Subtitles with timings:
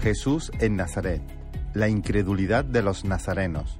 [0.00, 1.20] Jesús en Nazaret.
[1.74, 3.78] La incredulidad de los nazarenos.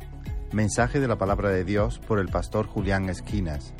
[0.52, 3.72] Mensaje de la palabra de Dios por el pastor Julián Esquinas.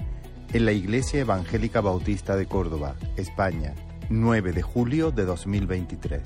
[0.54, 3.74] En la Iglesia Evangélica Bautista de Córdoba, España,
[4.08, 6.22] 9 de julio de 2023.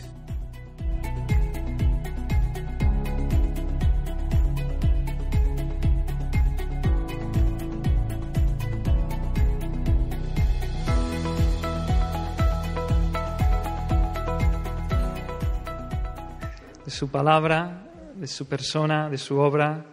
[17.05, 17.83] Su palabra,
[18.15, 19.85] de su persona, de su obra.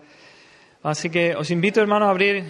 [0.82, 2.46] Así que os invito, hermanos, a abrir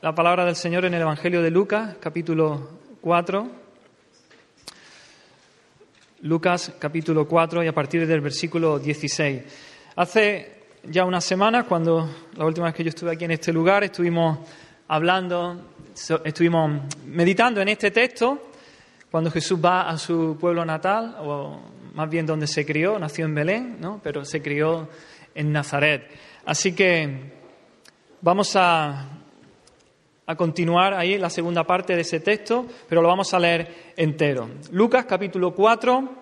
[0.00, 3.46] la palabra del Señor en el Evangelio de Lucas, capítulo 4.
[6.22, 9.42] Lucas, capítulo 4, y a partir del versículo 16.
[9.96, 12.08] Hace ya unas semanas, cuando
[12.38, 14.38] la última vez que yo estuve aquí en este lugar, estuvimos
[14.88, 15.60] hablando,
[16.24, 18.48] estuvimos meditando en este texto,
[19.10, 23.34] cuando Jesús va a su pueblo natal, o más bien donde se crió, nació en
[23.34, 24.00] Belén, ¿no?
[24.02, 24.88] pero se crió
[25.34, 26.10] en Nazaret.
[26.44, 27.32] Así que
[28.20, 29.08] vamos a,
[30.26, 34.50] a continuar ahí la segunda parte de ese texto, pero lo vamos a leer entero.
[34.72, 36.12] Lucas capítulo 4,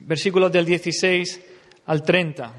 [0.00, 1.40] versículos del 16
[1.84, 2.52] al 30.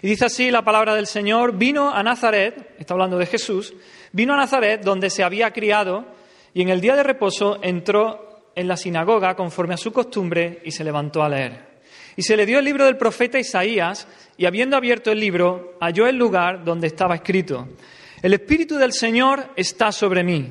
[0.00, 3.74] Y dice así la palabra del Señor, vino a Nazaret, está hablando de Jesús,
[4.12, 6.16] vino a Nazaret donde se había criado
[6.58, 10.72] y en el día de reposo entró en la sinagoga conforme a su costumbre y
[10.72, 11.82] se levantó a leer.
[12.16, 16.08] Y se le dio el libro del profeta Isaías y habiendo abierto el libro halló
[16.08, 17.68] el lugar donde estaba escrito,
[18.22, 20.50] el Espíritu del Señor está sobre mí,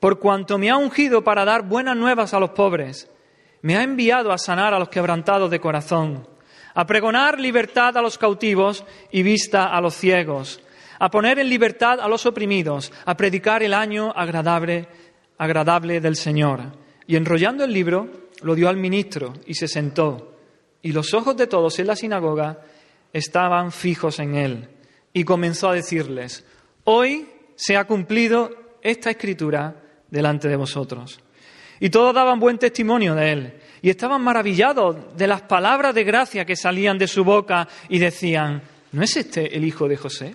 [0.00, 3.10] por cuanto me ha ungido para dar buenas nuevas a los pobres,
[3.60, 6.26] me ha enviado a sanar a los quebrantados de corazón
[6.74, 10.62] a pregonar libertad a los cautivos y vista a los ciegos,
[10.98, 14.88] a poner en libertad a los oprimidos, a predicar el año agradable,
[15.38, 16.60] agradable del Señor.
[17.06, 18.08] Y enrollando el libro,
[18.42, 20.36] lo dio al ministro y se sentó.
[20.82, 22.60] Y los ojos de todos en la sinagoga
[23.12, 24.68] estaban fijos en él.
[25.12, 26.44] Y comenzó a decirles,
[26.84, 28.50] hoy se ha cumplido
[28.82, 29.76] esta escritura
[30.10, 31.20] delante de vosotros.
[31.80, 36.44] Y todos daban buen testimonio de él y estaban maravillados de las palabras de gracia
[36.44, 40.34] que salían de su boca y decían, ¿no es este el hijo de José?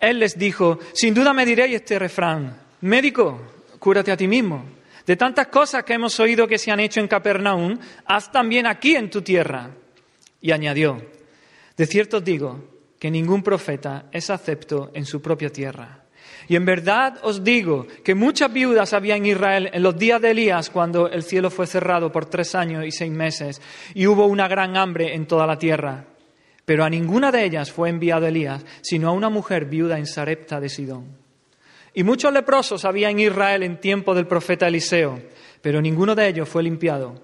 [0.00, 3.40] Él les dijo, sin duda me diréis este refrán, médico,
[3.78, 4.64] cúrate a ti mismo.
[5.06, 8.94] De tantas cosas que hemos oído que se han hecho en Capernaum, haz también aquí
[8.94, 9.70] en tu tierra.
[10.40, 11.02] Y añadió,
[11.76, 16.04] de cierto os digo que ningún profeta es acepto en su propia tierra.
[16.48, 20.30] Y en verdad os digo que muchas viudas había en Israel en los días de
[20.30, 23.60] Elías, cuando el cielo fue cerrado por tres años y seis meses,
[23.94, 26.04] y hubo una gran hambre en toda la tierra.
[26.64, 30.60] Pero a ninguna de ellas fue enviado Elías, sino a una mujer viuda en Sarepta
[30.60, 31.21] de Sidón.
[31.94, 35.20] Y muchos leprosos había en Israel en tiempo del profeta Eliseo,
[35.60, 37.14] pero ninguno de ellos fue limpiado,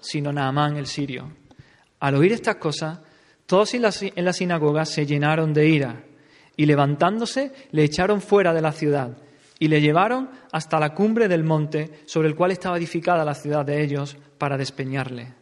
[0.00, 1.32] sino Naamán el sirio.
[2.00, 3.00] Al oír estas cosas,
[3.46, 6.04] todos en la sinagoga se llenaron de ira
[6.56, 9.16] y levantándose le echaron fuera de la ciudad
[9.58, 13.64] y le llevaron hasta la cumbre del monte sobre el cual estaba edificada la ciudad
[13.64, 15.34] de ellos para despeñarle.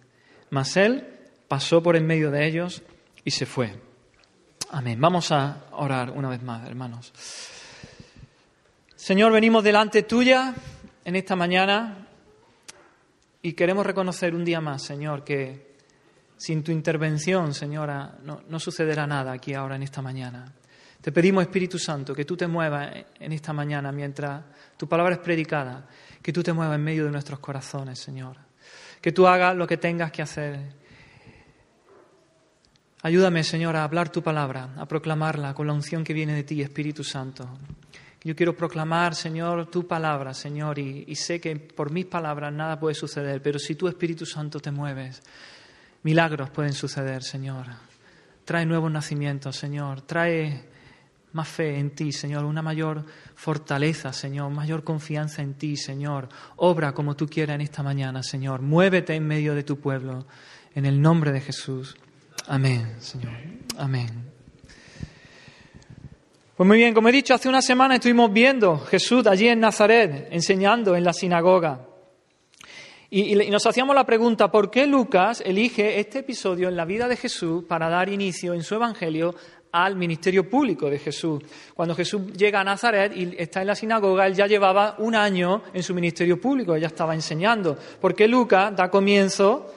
[0.50, 1.06] Mas él
[1.46, 2.82] pasó por en medio de ellos
[3.24, 3.72] y se fue.
[4.70, 5.00] Amén.
[5.00, 7.12] Vamos a orar una vez más, hermanos.
[8.98, 10.52] Señor, venimos delante tuya
[11.04, 12.08] en esta mañana
[13.40, 15.76] y queremos reconocer un día más, Señor, que
[16.36, 20.52] sin tu intervención, Señora, no, no sucederá nada aquí ahora en esta mañana.
[21.00, 24.42] Te pedimos, Espíritu Santo, que tú te muevas en esta mañana mientras
[24.76, 25.86] tu palabra es predicada,
[26.20, 28.36] que tú te muevas en medio de nuestros corazones, Señor.
[29.00, 30.74] Que tú hagas lo que tengas que hacer.
[33.02, 36.60] Ayúdame, Señor, a hablar tu palabra, a proclamarla con la unción que viene de ti,
[36.60, 37.48] Espíritu Santo.
[38.28, 42.94] Yo quiero proclamar, Señor, tu palabra, Señor, y, sé que por mis palabras nada puede
[42.94, 45.22] suceder, pero si tú, Espíritu Santo, te mueves,
[46.02, 47.64] milagros pueden suceder, Señor.
[48.44, 50.02] Trae nuevos nacimientos, Señor.
[50.02, 50.62] Trae
[51.32, 53.02] más fe en ti, Señor, una mayor
[53.34, 56.28] fortaleza, Señor, mayor confianza en ti, Señor.
[56.56, 58.60] Obra como tú quieras en esta mañana, Señor.
[58.60, 60.26] Muévete en medio de tu pueblo,
[60.74, 61.96] en el nombre de Jesús.
[62.46, 63.32] Amén, Señor.
[63.78, 64.37] Amén.
[66.58, 70.26] Pues muy bien, como he dicho, hace una semana estuvimos viendo Jesús allí en Nazaret,
[70.32, 71.86] enseñando en la sinagoga.
[73.10, 77.14] Y, nos hacíamos la pregunta, ¿por qué Lucas elige este episodio en la vida de
[77.14, 79.36] Jesús para dar inicio en su Evangelio
[79.70, 81.44] al ministerio público de Jesús.
[81.74, 85.62] Cuando Jesús llega a Nazaret y está en la sinagoga, él ya llevaba un año
[85.72, 87.78] en su ministerio público, ya estaba enseñando.
[88.00, 89.72] Porque Lucas da comienzo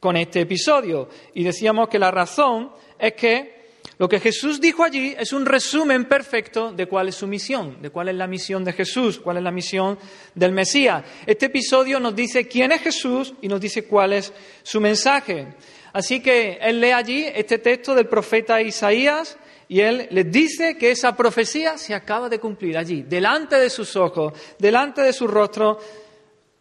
[0.00, 1.10] con este episodio.
[1.34, 3.61] Y decíamos que la razón es que
[3.98, 7.90] Lo que Jesús dijo allí es un resumen perfecto de cuál es su misión, de
[7.90, 9.98] cuál es la misión de Jesús, cuál es la misión
[10.34, 11.04] del Mesías.
[11.26, 14.32] Este episodio nos dice quién es Jesús y nos dice cuál es
[14.62, 15.54] su mensaje.
[15.92, 19.36] Así que él lee allí este texto del profeta Isaías
[19.68, 23.94] y él les dice que esa profecía se acaba de cumplir allí, delante de sus
[23.96, 25.78] ojos, delante de su rostro.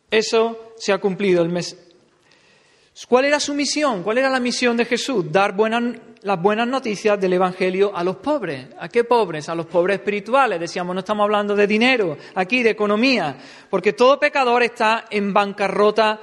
[0.10, 1.48] Eso se ha cumplido.
[3.08, 4.04] ¿Cuál era su misión?
[4.04, 5.32] ¿Cuál era la misión de Jesús?
[5.32, 5.56] Dar
[6.24, 8.68] las buenas noticias del Evangelio a los pobres.
[8.80, 9.50] ¿A qué pobres?
[9.50, 10.60] A los pobres espirituales.
[10.60, 13.38] Decíamos, no estamos hablando de dinero, aquí de economía,
[13.70, 16.20] porque todo pecador está en bancarrota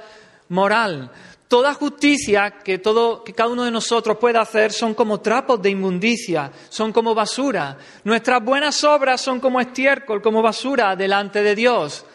[0.49, 1.11] moral.
[1.49, 5.71] Toda justicia que, todo, que cada uno de nosotros puede hacer son como trapos de
[5.71, 7.75] inmundicia, son como basura.
[8.03, 12.05] Nuestras buenas obras son como estiércol, como basura delante de Dios.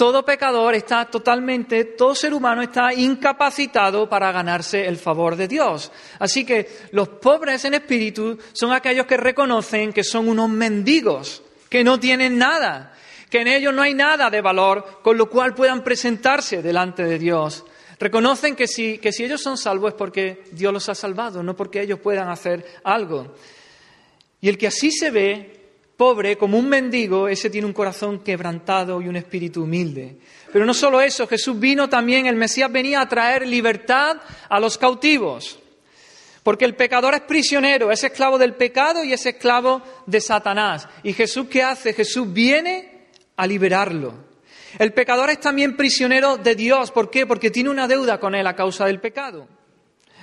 [0.00, 5.92] Todo pecador está totalmente, todo ser humano está incapacitado para ganarse el favor de Dios.
[6.18, 11.84] Así que los pobres en espíritu son aquellos que reconocen que son unos mendigos, que
[11.84, 12.94] no tienen nada,
[13.28, 17.18] que en ellos no hay nada de valor con lo cual puedan presentarse delante de
[17.18, 17.66] Dios.
[17.98, 21.54] Reconocen que si, que si ellos son salvos es porque Dios los ha salvado, no
[21.54, 23.34] porque ellos puedan hacer algo.
[24.40, 25.59] Y el que así se ve
[26.00, 30.16] pobre, como un mendigo, ese tiene un corazón quebrantado y un espíritu humilde.
[30.50, 34.16] Pero no solo eso, Jesús vino también, el Mesías venía a traer libertad
[34.48, 35.58] a los cautivos.
[36.42, 40.88] Porque el pecador es prisionero, es esclavo del pecado y es esclavo de Satanás.
[41.02, 41.92] ¿Y Jesús qué hace?
[41.92, 44.14] Jesús viene a liberarlo.
[44.78, 46.92] El pecador es también prisionero de Dios.
[46.92, 47.26] ¿Por qué?
[47.26, 49.46] Porque tiene una deuda con él a causa del pecado.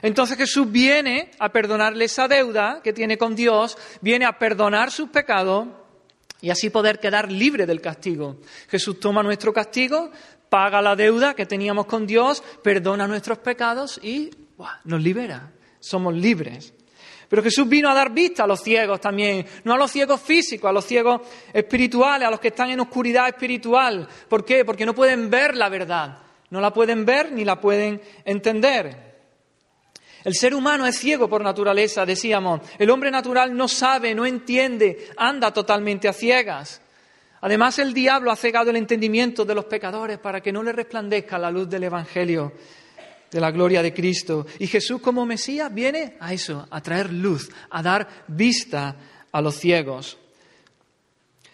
[0.01, 5.09] Entonces Jesús viene a perdonarle esa deuda que tiene con Dios, viene a perdonar sus
[5.09, 5.67] pecados
[6.41, 8.37] y así poder quedar libre del castigo.
[8.69, 10.11] Jesús toma nuestro castigo,
[10.49, 14.29] paga la deuda que teníamos con Dios, perdona nuestros pecados y
[14.85, 15.51] nos libera.
[15.79, 16.73] Somos libres.
[17.29, 20.69] Pero Jesús vino a dar vista a los ciegos también, no a los ciegos físicos,
[20.69, 21.21] a los ciegos
[21.51, 24.07] espirituales, a los que están en oscuridad espiritual.
[24.29, 24.63] ¿Por qué?
[24.63, 29.06] Porque no pueden ver la verdad, no la pueden ver ni la pueden entender.
[30.23, 32.61] El ser humano es ciego por naturaleza, decíamos.
[32.77, 36.81] El hombre natural no sabe, no entiende, anda totalmente a ciegas.
[37.41, 41.37] Además, el diablo ha cegado el entendimiento de los pecadores para que no le resplandezca
[41.37, 42.53] la luz del Evangelio,
[43.29, 44.47] de la gloria de Cristo.
[44.59, 48.95] Y Jesús como Mesías viene a eso, a traer luz, a dar vista
[49.31, 50.17] a los ciegos.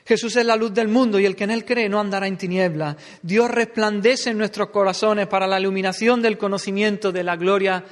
[0.06, 2.38] Jesús es la luz del mundo y el que en él cree no andará en
[2.38, 2.98] tinieblas.
[3.22, 7.84] Dios resplandece en nuestros corazones para la iluminación del conocimiento de la gloria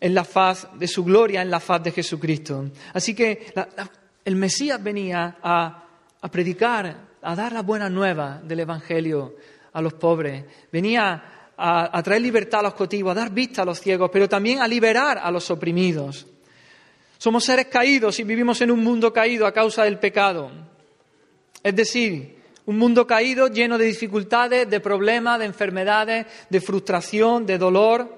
[0.00, 2.70] en la faz de su gloria, en la faz de Jesucristo.
[2.92, 3.52] Así que
[4.24, 5.84] el Mesías venía a,
[6.30, 9.36] predicar, a dar la buena nueva del Evangelio
[9.72, 13.64] a los pobres, venía a, a, traer libertad a los cautivos, a dar vista a
[13.64, 16.26] los ciegos, pero también a liberar a los oprimidos.
[17.18, 20.50] Somos seres caídos y vivimos en un mundo caído a causa del pecado.
[21.62, 27.56] Es decir, un mundo caído lleno de dificultades, de problemas, de enfermedades, de frustración, de
[27.56, 28.17] dolor.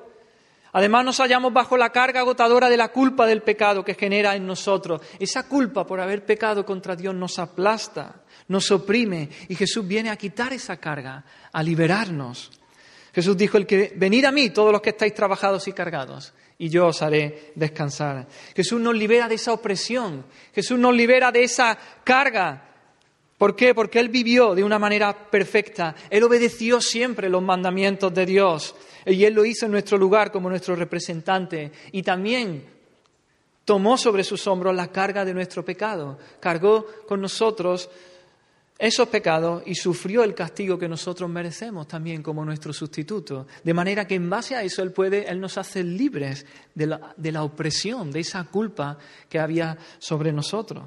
[0.72, 4.46] Además nos hallamos bajo la carga agotadora de la culpa del pecado que genera en
[4.46, 5.00] nosotros.
[5.18, 10.16] Esa culpa por haber pecado contra Dios nos aplasta, nos oprime y Jesús viene a
[10.16, 12.50] quitar esa carga, a liberarnos.
[13.12, 16.68] Jesús dijo, el que venid a mí todos los que estáis trabajados y cargados y
[16.68, 18.28] yo os haré descansar.
[18.54, 22.69] Jesús nos libera de esa opresión, Jesús nos libera de esa carga.
[23.40, 23.74] ¿Por qué?
[23.74, 28.74] Porque Él vivió de una manera perfecta, Él obedeció siempre los mandamientos de Dios.
[29.06, 31.72] Y Él lo hizo en nuestro lugar como nuestro representante.
[31.92, 32.66] Y también
[33.64, 36.18] tomó sobre sus hombros la carga de nuestro pecado.
[36.38, 37.88] Cargó con nosotros
[38.78, 43.46] esos pecados y sufrió el castigo que nosotros merecemos también como nuestro sustituto.
[43.64, 46.44] De manera que en base a eso Él puede, Él nos hace libres
[46.74, 48.98] de la, de la opresión, de esa culpa
[49.30, 50.84] que había sobre nosotros.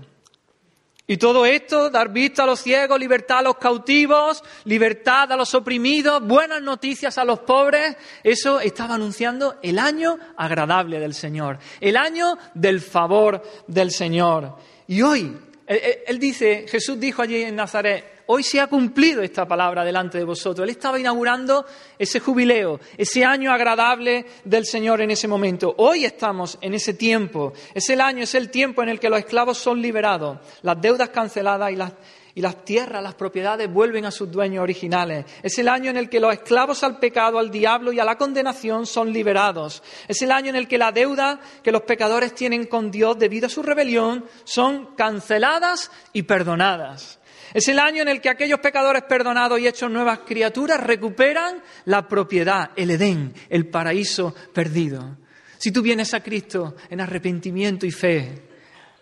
[1.13, 5.53] Y todo esto, dar vista a los ciegos, libertad a los cautivos, libertad a los
[5.53, 11.97] oprimidos, buenas noticias a los pobres, eso estaba anunciando el año agradable del Señor, el
[11.97, 14.57] año del favor del Señor.
[14.87, 19.83] Y hoy, él, dice, Jesús dijo allí en Nazaret, hoy se ha cumplido esta palabra
[19.83, 20.63] delante de vosotros.
[20.63, 21.65] Él estaba inaugurando
[21.97, 25.73] ese jubileo, ese año agradable del Señor en ese momento.
[25.77, 27.53] Hoy estamos en ese tiempo.
[27.73, 31.09] Es el año, es el tiempo en el que los esclavos son liberados, las deudas
[31.09, 35.25] canceladas y las, tierras, las propiedades vuelven a sus dueños originales.
[35.41, 38.17] Es el año en el que los esclavos al pecado, al diablo y a la
[38.17, 39.83] condenación son liberados.
[40.07, 43.47] Es el año en el que la deuda que los pecadores tienen con Dios debido
[43.47, 47.19] a su rebelión son canceladas y perdonadas.
[47.53, 52.07] Es el año en el que aquellos pecadores perdonados y hechos nuevas criaturas recuperan la
[52.07, 55.17] propiedad, el Edén, el paraíso perdido.
[55.59, 58.49] Si tú vienes a Cristo en arrepentimiento y fe,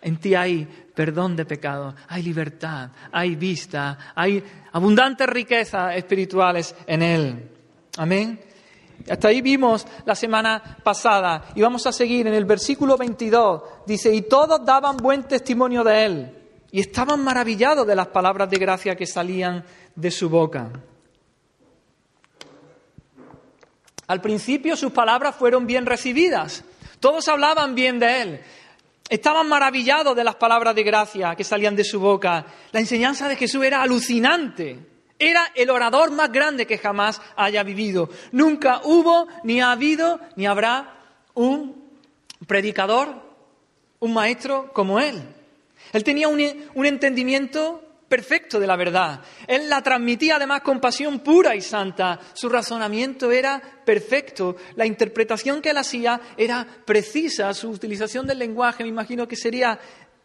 [0.04, 4.42] En ti hay perdón de pecado, hay libertad, hay vista, hay
[4.72, 7.50] abundantes riquezas espirituales en Él.
[7.96, 8.40] Amén.
[9.08, 13.62] Hasta ahí vimos la semana pasada y vamos a seguir en el versículo 22.
[13.86, 16.41] Dice, y todos daban buen testimonio de Él
[16.72, 19.62] y estaban maravillados de las palabras de gracia que salían
[19.94, 20.70] de su boca.
[24.06, 26.64] Al principio sus palabras fueron bien recibidas,
[26.98, 28.40] todos hablaban bien de Él,
[29.08, 32.46] estaban maravillados de las palabras de gracia que salían de su boca.
[32.72, 34.88] La enseñanza de Jesús era alucinante.
[35.18, 38.08] Era el orador más grande que jamás haya vivido.
[38.32, 40.98] Nunca hubo, ni ha habido, ni habrá
[41.34, 41.90] un
[42.46, 43.14] predicador,
[44.00, 45.22] un maestro como él.
[45.92, 46.40] Él tenía un,
[46.86, 49.20] entendimiento perfecto de la verdad.
[49.46, 52.18] Él la transmitía además con pasión pura y santa.
[52.34, 54.56] Su razonamiento era perfecto.
[54.76, 57.52] La interpretación que él hacía era precisa.
[57.54, 59.78] Su utilización del lenguaje, me imagino que sería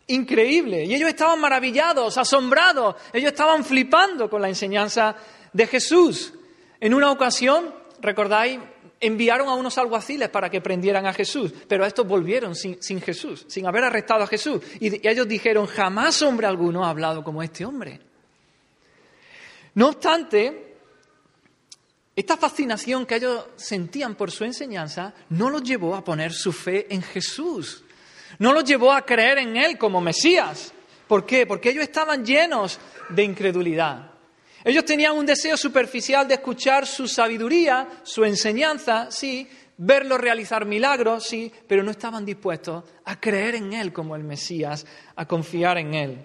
[0.07, 0.85] increíble.
[0.85, 2.95] Y ellos estaban maravillados, asombrados.
[3.13, 5.15] Ellos estaban flipando con la enseñanza
[5.53, 6.33] de Jesús.
[6.79, 8.59] En una ocasión, recordáis,
[8.99, 13.67] enviaron a unos alguaciles para que prendieran a Jesús, pero estos volvieron sin, Jesús, sin
[13.67, 14.61] haber arrestado a Jesús.
[14.79, 17.99] Y, y ellos dijeron, jamás hombre alguno ha hablado como este hombre.
[19.75, 20.75] No obstante,
[22.15, 26.87] esta fascinación que ellos sentían por su enseñanza no los llevó a poner su fe
[26.89, 27.83] en Jesús,
[28.39, 30.73] no los llevó a creer en Él como Mesías.
[31.07, 31.45] ¿Por qué?
[31.45, 34.16] Porque ellos estaban llenos de incredulidad.
[34.63, 39.47] Ellos tenían un deseo superficial de escuchar su sabiduría, su enseñanza, sí,
[39.77, 44.85] verlo realizar milagros, sí, pero no estaban dispuestos a creer en Él como el Mesías,
[45.15, 46.17] a confiar en Él.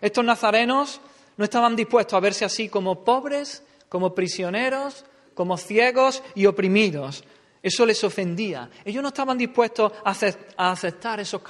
[0.00, 1.00] Estos nazarenos
[1.36, 7.24] no estaban dispuestos a verse así como pobres, como prisioneros, como ciegos y oprimidos.
[7.62, 8.70] Eso les ofendía.
[8.84, 11.42] Ellos no estaban dispuestos a aceptar esos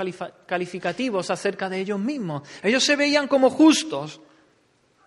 [0.46, 2.42] calificativos acerca de ellos mismos.
[2.62, 4.20] Ellos se veían como justos,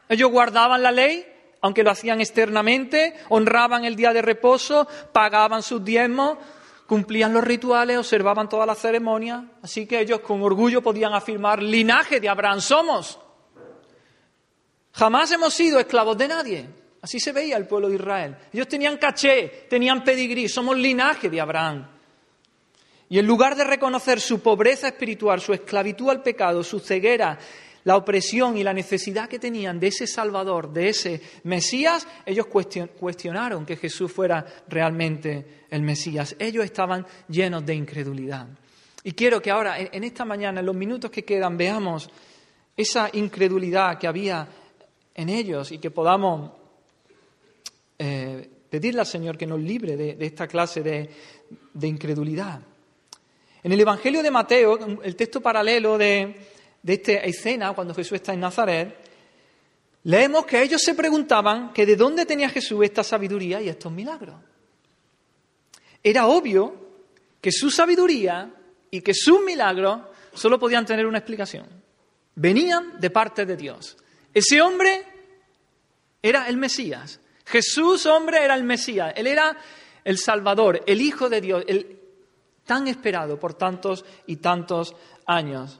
[0.10, 1.26] ellos guardaban la ley,
[1.62, 6.38] aunque lo hacían externamente, honraban el día de reposo, pagaban sus diezmos,
[6.88, 12.20] cumplían los rituales, observaban todas las ceremonias, así que ellos con orgullo podían afirmar, linaje
[12.20, 13.20] de Abraham somos.
[14.92, 16.70] Jamás hemos sido esclavos de nadie.
[17.02, 18.38] Así se veía el pueblo de Israel.
[18.54, 21.88] Ellos tenían caché, tenían pedigrí, somos linaje de Abraham.
[23.10, 27.38] Y en lugar de reconocer su pobreza espiritual, su esclavitud al pecado, su ceguera
[27.84, 33.66] la opresión y la necesidad que tenían de ese Salvador, de ese Mesías, ellos cuestionaron
[33.66, 36.36] que Jesús fuera realmente el Mesías.
[36.40, 38.48] Ellos estaban llenos de incredulidad.
[39.04, 42.10] Y quiero que ahora, en esta mañana, en los minutos que quedan, veamos
[42.76, 44.48] esa incredulidad que había
[45.14, 46.52] en ellos y que podamos
[48.00, 51.10] eh, pedirle al Señor que nos libre de, esta clase de,
[51.74, 52.62] de incredulidad.
[53.62, 56.53] En el Evangelio de Mateo, el texto paralelo de,
[56.84, 58.96] de esta escena, cuando Jesús está en Nazaret,
[60.04, 64.36] leemos que ellos se preguntaban que de dónde tenía Jesús esta sabiduría y estos milagros.
[66.04, 66.76] Era obvio
[67.40, 68.54] que su sabiduría
[68.92, 70.02] y que sus milagros
[70.34, 71.66] solo podían tener una explicación.
[72.36, 73.96] Venían de parte de Dios.
[74.34, 75.06] Ese hombre
[76.22, 77.22] era el Mesías.
[77.46, 79.14] Jesús, hombre, era el Mesías.
[79.16, 79.56] Él era
[80.04, 82.00] el Salvador, el Hijo de Dios, el
[82.66, 85.80] tan esperado por tantos y tantos años.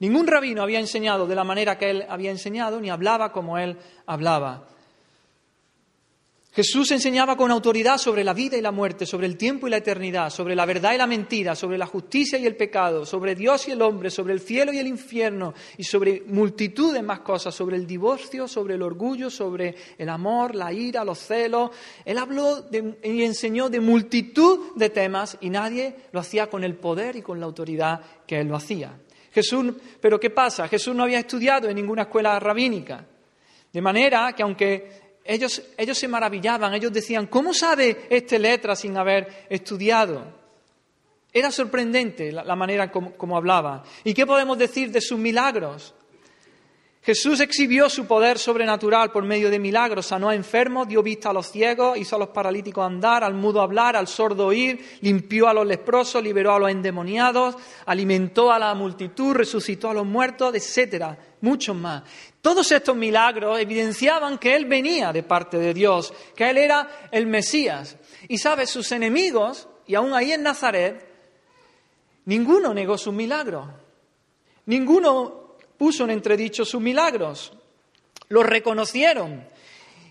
[0.00, 3.76] Ningún rabino había enseñado de la manera que él había enseñado, ni hablaba como él
[4.06, 4.68] hablaba.
[6.58, 9.76] Jesús enseñaba con autoridad sobre la vida y la muerte, sobre el tiempo y la
[9.76, 13.68] eternidad, sobre la verdad y la mentira, sobre la justicia y el pecado, sobre Dios
[13.68, 17.54] y el hombre, sobre el cielo y el infierno y sobre multitud de más cosas,
[17.54, 21.70] sobre el divorcio, sobre el orgullo, sobre el amor, la ira, los celos.
[22.04, 27.14] Él habló y enseñó de multitud de temas y nadie lo hacía con el poder
[27.14, 28.98] y con la autoridad que él lo hacía.
[29.38, 30.66] Jesús, pero ¿qué pasa?
[30.66, 33.04] Jesús no había estudiado en ninguna escuela rabínica.
[33.72, 38.96] De manera que aunque ellos, ellos se maravillaban, ellos decían, ¿cómo sabe este letra sin
[38.96, 40.38] haber estudiado?
[41.32, 43.84] Era sorprendente la, manera como hablaba.
[44.02, 45.94] ¿Y qué podemos decir de sus milagros?
[47.02, 51.32] Jesús exhibió su poder sobrenatural por medio de milagros, sanó a enfermos, dio vista a
[51.32, 55.54] los ciegos, hizo a los paralíticos andar, al mudo hablar, al sordo oír, limpió a
[55.54, 61.16] los leprosos, liberó a los endemoniados, alimentó a la multitud, resucitó a los muertos, etcétera,
[61.40, 62.02] muchos más.
[62.42, 67.26] Todos estos milagros evidenciaban que Él venía de parte de Dios, que Él era el
[67.26, 67.96] Mesías.
[68.28, 71.08] Y sabe, sus enemigos, y aún ahí en Nazaret,
[72.26, 73.66] ninguno negó sus milagros.
[74.66, 75.47] Ninguno
[75.78, 77.52] puso en entredicho sus milagros,
[78.28, 79.46] los reconocieron.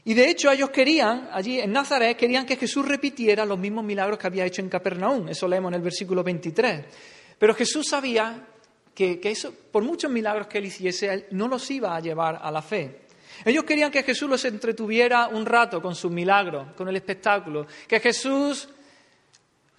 [0.06, 4.18] Y de hecho ellos querían, allí en Nazaret, querían que Jesús repitiera los mismos milagros
[4.18, 5.28] que había hecho en Capernaum.
[5.28, 6.86] Eso leemos en el versículo 23.
[7.38, 8.48] Pero Jesús sabía
[8.96, 12.50] que, eso, por muchos milagros que él hiciese, él no los iba a llevar a
[12.50, 13.02] la fe.
[13.46, 18.00] Ellos querían que Jesús los entretuviera un rato con sus milagros, con el espectáculo, que
[18.00, 18.70] Jesús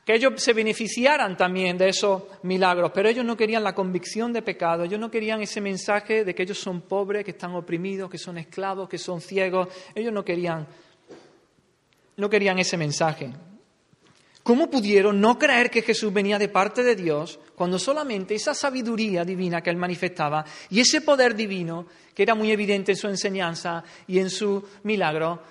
[0.08, 4.40] que ellos se beneficiaran también de esos milagros, pero ellos no querían la convicción de
[4.40, 8.16] pecado, ellos no querían ese mensaje de que ellos son pobres, que están oprimidos, que
[8.16, 10.66] son esclavos, que son ciegos, ellos no querían,
[12.16, 13.30] no querían ese mensaje.
[14.42, 19.26] ¿Cómo pudieron no creer que Jesús venía de parte de Dios cuando solamente esa sabiduría
[19.26, 21.84] divina que él manifestaba y ese poder divino,
[22.14, 25.42] que era muy evidente en su enseñanza y en su milagro,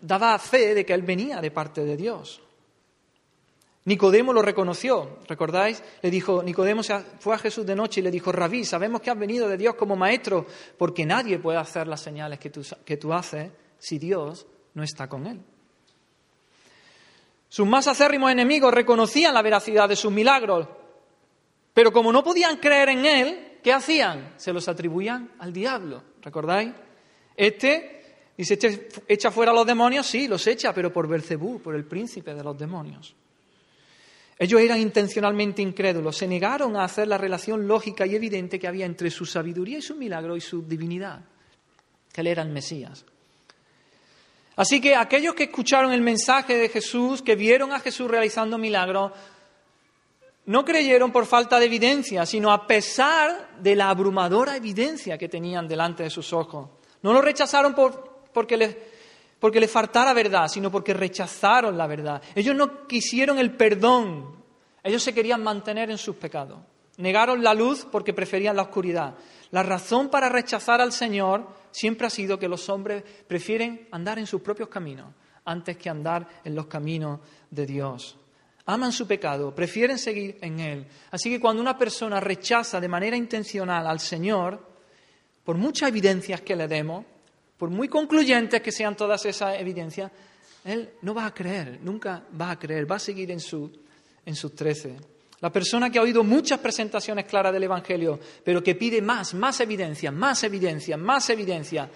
[0.00, 2.40] daba fe de que él venía de parte de Dios?
[3.84, 5.82] Nicodemo lo reconoció, ¿recordáis?
[6.02, 6.82] Le dijo, Nicodemo
[7.18, 9.74] fue a Jesús de noche y le dijo, Rabí, sabemos que has venido de Dios
[9.74, 10.46] como maestro,
[10.76, 15.08] porque nadie puede hacer las señales que tú, que tú haces si Dios no está
[15.08, 15.40] con él.
[17.48, 20.68] Sus más acérrimos enemigos reconocían la veracidad de sus milagros,
[21.72, 24.34] pero como no podían creer en él, ¿qué hacían?
[24.36, 26.72] Se los atribuían al diablo, ¿recordáis?
[27.34, 28.02] Este
[28.36, 32.34] dice, echa fuera a los demonios, sí, los echa, pero por Belcebú, por el príncipe
[32.34, 33.16] de los demonios.
[34.42, 38.86] Ellos eran intencionalmente incrédulos, se negaron a hacer la relación lógica y evidente que había
[38.86, 41.20] entre su sabiduría y su milagro y su divinidad,
[42.10, 43.04] que él era el Mesías.
[44.56, 49.12] Así que aquellos que escucharon el mensaje de Jesús, que vieron a Jesús realizando milagros,
[50.46, 55.68] no creyeron por falta de evidencia, sino a pesar de la abrumadora evidencia que tenían
[55.68, 56.66] delante de sus ojos.
[57.02, 57.74] No lo rechazaron
[58.32, 58.74] porque les
[59.40, 62.22] porque le faltara verdad, sino porque rechazaron la verdad.
[62.34, 64.36] Ellos no quisieron el perdón,
[64.84, 66.60] ellos se querían mantener en sus pecados.
[66.98, 69.14] Negaron la luz porque preferían la oscuridad.
[69.50, 74.26] La razón para rechazar al Señor siempre ha sido que los hombres prefieren andar en
[74.26, 75.06] sus propios caminos
[75.46, 77.20] antes que andar en los caminos
[77.50, 78.18] de Dios.
[78.66, 80.86] Aman su pecado, prefieren seguir en Él.
[81.10, 84.64] Así que cuando una persona rechaza de manera intencional al Señor,
[85.42, 87.04] por muchas evidencias que le demos,
[87.60, 90.10] por muy concluyentes que sean todas esas evidencias,
[90.64, 93.70] él no va a creer, nunca va a creer, va a seguir en, su,
[94.24, 94.96] en sus trece.
[95.40, 99.60] La persona que ha oído muchas presentaciones claras del Evangelio, pero que pide más, más
[99.60, 101.90] evidencia, más evidencia, más evidencia,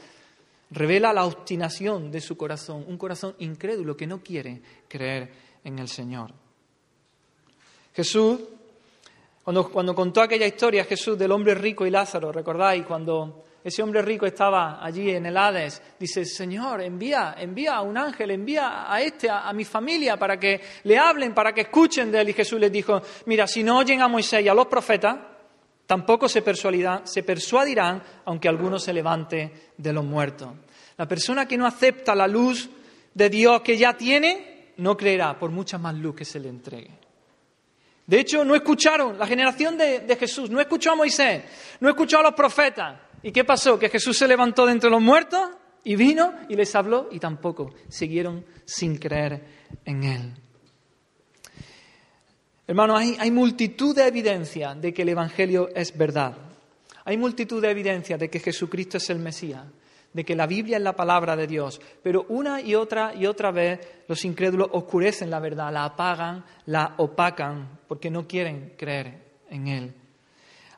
[0.70, 5.32] revela la obstinación de su corazón, un corazón incrédulo que no quiere creer
[5.64, 6.30] en el Señor.
[7.94, 8.38] Jesús,
[9.42, 12.84] cuando, cuando contó aquella historia, Jesús del hombre rico y Lázaro, ¿recordáis?
[12.84, 17.96] Cuando ese hombre rico estaba allí en el Hades, dice, Señor, envía, envía a un
[17.96, 22.20] ángel, envía a este, a, mi familia, para que le hablen, para que escuchen de
[22.20, 22.28] él.
[22.28, 25.16] Y Jesús les dijo, mira, si no oyen a Moisés y a los profetas,
[25.86, 30.50] tampoco se persuadirán, se persuadirán, aunque alguno se levante de los muertos.
[30.98, 32.68] La persona que no acepta la luz
[33.14, 36.90] de Dios que ya tiene, no creerá por mucha más luz que se le entregue.
[38.06, 41.44] De hecho, no escucharon, la generación de, de Jesús, no escuchó a Moisés,
[41.80, 43.78] no escuchó a los profetas, ¿Y qué pasó?
[43.78, 45.40] Que Jesús se levantó de entre los muertos
[45.82, 49.42] y vino y les habló y tampoco siguieron sin creer
[49.86, 50.34] en Él.
[52.66, 56.36] Hermanos, hay, hay multitud de evidencia de que el Evangelio es verdad.
[57.06, 59.64] Hay multitud de evidencia de que Jesucristo es el Mesías,
[60.12, 61.80] de que la Biblia es la palabra de Dios.
[62.02, 66.92] Pero una y otra y otra vez los incrédulos oscurecen la verdad, la apagan, la
[66.98, 69.94] opacan, porque no quieren creer en Él.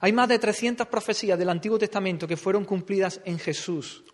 [0.07, 4.05] Hay más de 300 profecías del Antiguo Testamento que fueron cumplidas en Jesús,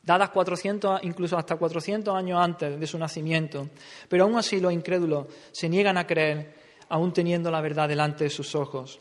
[0.00, 3.68] dadas 400, incluso hasta 400 años antes de su nacimiento.
[4.08, 6.54] Pero aún así los incrédulos se niegan a creer,
[6.88, 9.00] aún teniendo la verdad delante de sus ojos.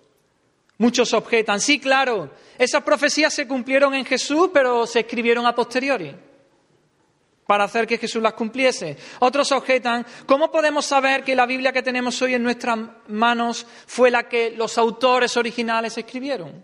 [0.79, 6.15] Muchos objetan, sí, claro, esas profecías se cumplieron en Jesús, pero se escribieron a posteriori
[7.49, 8.95] para hacer que Jesús las cumpliese.
[9.17, 14.11] Otros objetan, ¿cómo podemos saber que la Biblia que tenemos hoy en nuestras manos fue
[14.11, 16.63] la que los autores originales escribieron?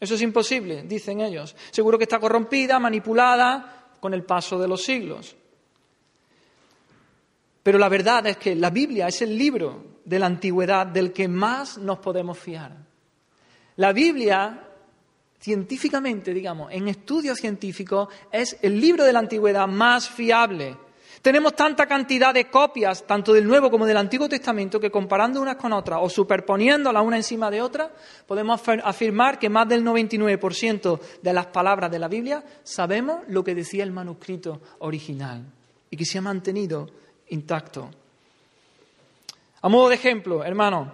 [0.00, 1.54] Eso es imposible, dicen ellos.
[1.70, 5.36] Seguro que está corrompida, manipulada con el paso de los siglos.
[7.62, 11.28] Pero la verdad es que la Biblia es el libro de la antigüedad del que
[11.28, 12.72] más nos podemos fiar.
[13.76, 14.67] La Biblia
[15.40, 20.76] científicamente, digamos, en estudios científicos, es el libro de la antigüedad más fiable.
[21.22, 25.56] Tenemos tanta cantidad de copias, tanto del Nuevo como del Antiguo Testamento, que comparando unas
[25.56, 27.90] con otras o superponiéndolas una encima de otra,
[28.26, 33.54] podemos afirmar que más del 99% de las palabras de la Biblia sabemos lo que
[33.54, 35.44] decía el manuscrito original
[35.90, 36.88] y que se ha mantenido
[37.30, 37.90] intacto.
[39.60, 40.92] A modo de ejemplo, hermano,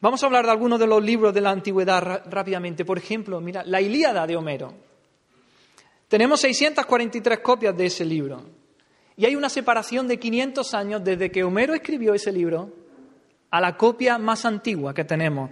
[0.00, 2.86] Vamos a hablar de algunos de los libros de la antigüedad rápidamente.
[2.86, 4.72] Por ejemplo, mira, la Ilíada de Homero.
[6.08, 8.42] Tenemos 643 copias de ese libro.
[9.16, 12.72] Y hay una separación de 500 años desde que Homero escribió ese libro
[13.50, 15.50] a la copia más antigua que tenemos.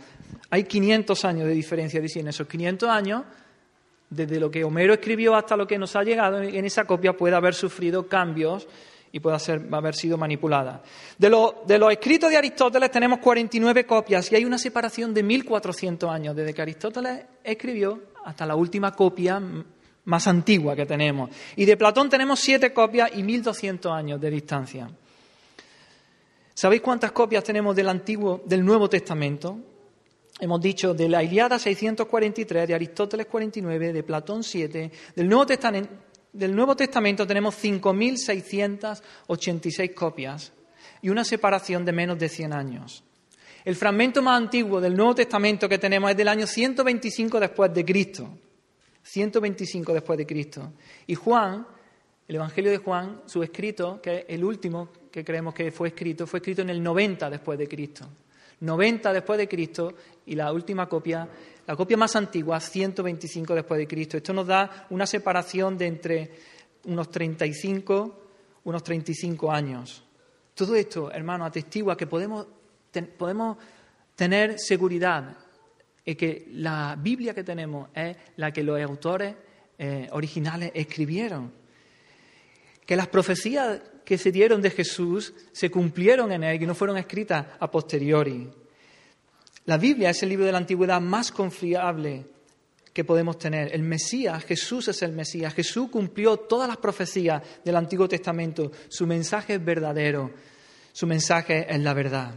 [0.49, 2.01] Hay 500 años de diferencia.
[2.01, 3.25] Dice, en esos 500 años,
[4.09, 7.37] desde lo que Homero escribió hasta lo que nos ha llegado, en esa copia puede
[7.37, 8.67] haber sufrido cambios
[9.13, 9.39] y puede
[9.73, 10.83] haber sido manipulada.
[11.17, 11.29] De,
[11.67, 16.37] de, los escritos de Aristóteles tenemos 49 copias y hay una separación de 1400 años
[16.37, 19.41] desde que Aristóteles escribió hasta la última copia
[20.05, 21.31] más antigua que tenemos.
[21.57, 24.91] Y de Platón tenemos siete copias y 1200 años de distancia.
[26.55, 29.59] ¿Sabéis cuántas copias tenemos del Antiguo, del Nuevo Testamento?
[30.41, 35.91] Hemos dicho de la Iliada 643, de Aristóteles 49, de Platón 7, del Nuevo Testamento,
[36.33, 40.53] del Nuevo Testamento tenemos 5.686 copias
[41.03, 43.03] y una separación de menos de 100 años.
[43.65, 47.85] El fragmento más antiguo del Nuevo Testamento que tenemos es del año 125 después de
[47.85, 48.29] Cristo.
[49.03, 50.73] 125 después de Cristo.
[51.07, 51.67] Y Juan,
[52.27, 56.27] el Evangelio de Juan, su escrito, que es el último que creemos que fue escrito,
[56.27, 58.09] fue escrito en el 90 después de Cristo.
[58.61, 59.95] 90 después de Cristo
[60.27, 61.29] y la última copia,
[61.69, 64.17] la copia más antigua, 125 después de Cristo.
[64.17, 66.31] Esto nos da una separación de entre
[66.85, 68.23] unos 35,
[68.65, 70.03] unos 35 años.
[70.55, 72.47] Todo esto, hermano, atestigua que podemos,
[73.19, 73.59] podemos
[74.17, 75.37] tener seguridad
[76.07, 79.37] en que la Biblia que tenemos es la que los autores
[79.77, 81.53] eh, originales escribieron.
[82.87, 86.97] Que las profecías que se dieron de Jesús se cumplieron en él y no fueron
[86.97, 88.49] escritas a posteriori.
[89.69, 92.25] La Biblia es el libro de la antigüedad más confiable
[92.91, 93.75] que podemos tener.
[93.75, 95.53] El Mesías, Jesús es el Mesías.
[95.53, 98.73] Jesús cumplió todas las profecías del Antiguo Testamento.
[98.89, 100.31] Su mensaje es verdadero.
[100.91, 102.33] Su mensaje es la verdad.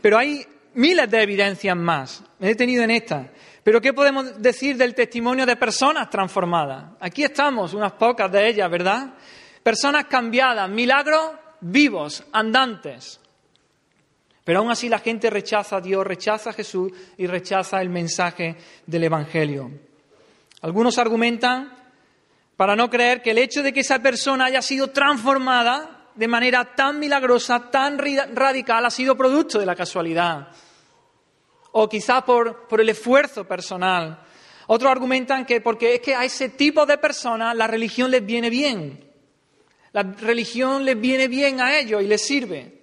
[0.00, 2.24] Pero hay miles de evidencias más.
[2.38, 3.30] Me he detenido en esta.
[3.62, 6.92] Pero ¿qué podemos decir del testimonio de personas transformadas?
[6.98, 9.12] Aquí estamos, unas pocas de ellas, ¿verdad?
[9.62, 13.20] Personas cambiadas, milagros vivos, andantes.
[14.44, 18.56] Pero aún así la gente rechaza a Dios, rechaza a Jesús y rechaza el mensaje
[18.86, 19.70] del Evangelio.
[20.60, 21.72] Algunos argumentan
[22.56, 26.74] para no creer que el hecho de que esa persona haya sido transformada de manera
[26.74, 30.48] tan milagrosa, tan radical, ha sido producto de la casualidad.
[31.72, 34.20] O quizás por, por el esfuerzo personal.
[34.66, 38.48] Otros argumentan que porque es que a ese tipo de personas la religión les viene
[38.50, 39.10] bien.
[39.92, 42.73] La religión les viene bien a ellos y les sirve.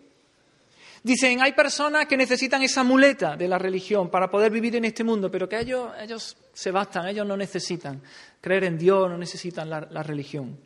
[1.03, 5.03] Dicen, hay personas que necesitan esa muleta de la religión para poder vivir en este
[5.03, 8.01] mundo, pero que ellos, ellos se bastan, ellos no necesitan
[8.39, 10.59] creer en Dios, no necesitan la, religión.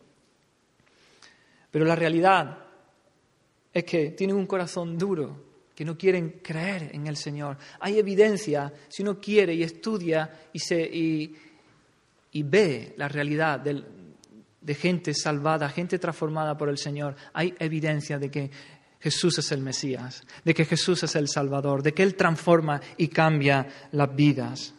[1.71, 2.57] Pero la realidad
[3.73, 5.43] es que tienen un corazón duro,
[5.73, 7.57] que no quieren creer en el Señor.
[7.79, 11.33] Hay evidencia, si uno quiere y estudia y, se, y,
[12.43, 18.51] ve la realidad de gente salvada, gente transformada por el Señor, hay evidencia de que
[19.05, 23.07] Jesús es el Mesías, de que Jesús es el Salvador, de que Él transforma y
[23.07, 24.73] cambia las vidas.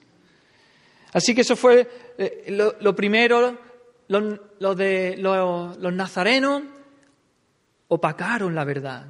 [1.13, 2.47] Así que eso fue eh,
[2.81, 3.57] lo, primero,
[4.09, 6.65] lo, de los nazarenos
[7.87, 9.07] opacaron la verdad,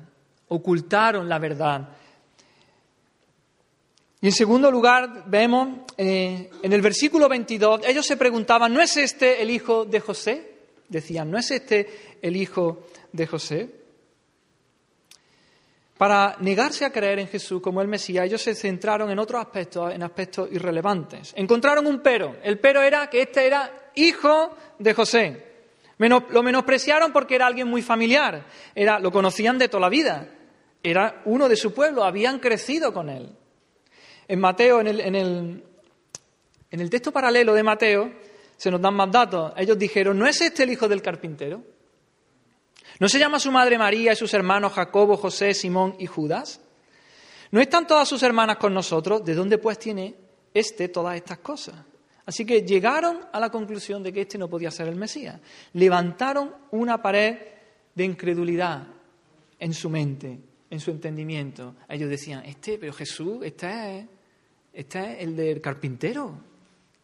[0.48, 1.88] ocultaron la verdad.
[4.20, 8.98] Y en segundo lugar, vemos eh, en el versículo 22, ellos se preguntaban, ¿no es
[8.98, 10.56] este el hijo de José?
[10.90, 13.85] Decían, ¿no es este el hijo de José?
[15.96, 19.94] Para negarse a creer en Jesús como el Mesías, ellos se centraron en otros aspectos,
[19.94, 21.32] en aspectos irrelevantes.
[21.34, 22.36] Encontraron un pero.
[22.42, 25.42] El pero era que este era hijo de José.
[25.98, 28.44] lo menospreciaron porque era alguien muy familiar.
[28.74, 30.28] Era, lo conocían de toda la vida.
[30.82, 33.30] Era uno de su pueblo, habían crecido con él.
[34.28, 35.64] En Mateo, en el, en el,
[36.70, 38.12] en el texto paralelo de Mateo,
[38.56, 39.54] se nos dan más datos.
[39.56, 41.62] Ellos dijeron, ¿no es este el hijo del carpintero?
[42.98, 46.60] ¿No se llama su madre María y sus hermanos Jacobo, José, Simón y Judas?
[47.50, 49.24] ¿No están todas sus hermanas con nosotros?
[49.24, 50.14] ¿De dónde pues tiene
[50.54, 51.74] este todas estas cosas?
[52.24, 55.40] Así que llegaron a la conclusión de que este no podía ser el Mesías.
[55.74, 57.38] Levantaron una pared
[57.94, 58.86] de incredulidad
[59.58, 60.38] en su mente,
[60.70, 61.76] en su entendimiento.
[61.88, 64.06] Ellos decían, este, pero Jesús, este es,
[64.72, 66.32] este es el del carpintero,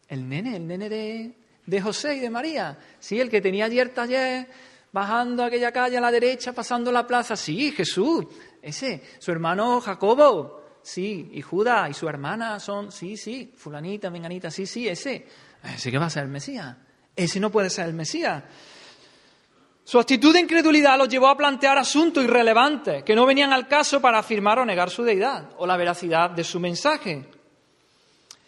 [0.09, 1.33] el nene, el nene de,
[1.65, 2.77] de José y de María.
[2.99, 4.47] Sí, el que tenía ayer taller,
[4.93, 7.35] bajando aquella calle a la derecha, pasando la plaza.
[7.35, 8.25] Sí, Jesús,
[8.61, 9.03] ese.
[9.19, 11.31] Su hermano Jacobo, sí.
[11.33, 13.53] Y Judas y su hermana son, sí, sí.
[13.57, 15.27] Fulanita, menganita, sí, sí, ese.
[15.63, 16.77] Ese que va a ser el Mesías.
[17.15, 18.43] Ese no puede ser el Mesías.
[19.83, 23.99] Su actitud de incredulidad los llevó a plantear asuntos irrelevantes que no venían al caso
[23.99, 27.25] para afirmar o negar su deidad o la veracidad de su mensaje.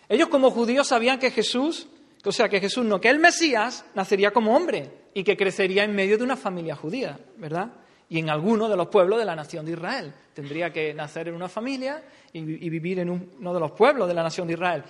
[0.08, 1.88] Ellos como judíos sabían que Jesús
[2.24, 5.96] O sea, que Jesús no, que el Mesías nacería como hombre y que crecería en
[5.96, 7.72] medio de una familia judía, ¿verdad?
[8.10, 10.14] Y en alguno de los pueblos de la nación de Israel.
[10.34, 14.22] Tendría que nacer en una familia y, vivir en uno de los pueblos de la
[14.22, 14.84] nación de Israel.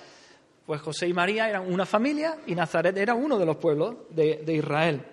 [0.65, 4.43] Pues José y María eran una familia y Nazaret era uno de los pueblos de,
[4.47, 5.05] Israel.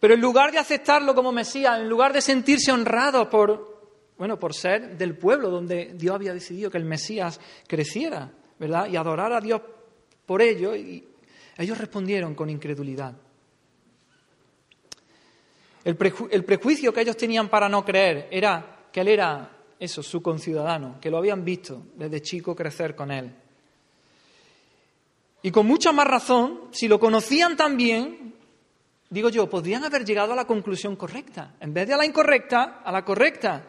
[0.00, 4.54] Pero en lugar de aceptarlo como Mesías, en lugar de sentirse honrado por, bueno, por
[4.54, 8.88] ser del pueblo donde Dios había decidido que el Mesías creciera, ¿verdad?
[8.88, 9.62] Y adorar a Dios
[10.26, 11.06] por ello, y
[11.56, 13.14] ellos respondieron con incredulidad.
[15.84, 15.98] El,
[16.30, 20.98] el prejuicio que ellos tenían para no creer era que él era eso, su conciudadano,
[21.00, 23.34] que lo habían visto desde chico crecer con él.
[25.42, 28.34] Y con mucha más razón, si lo conocían tan bien,
[29.10, 32.82] digo yo, podrían haber llegado a la conclusión correcta, en vez de a la incorrecta,
[32.84, 33.68] a la correcta.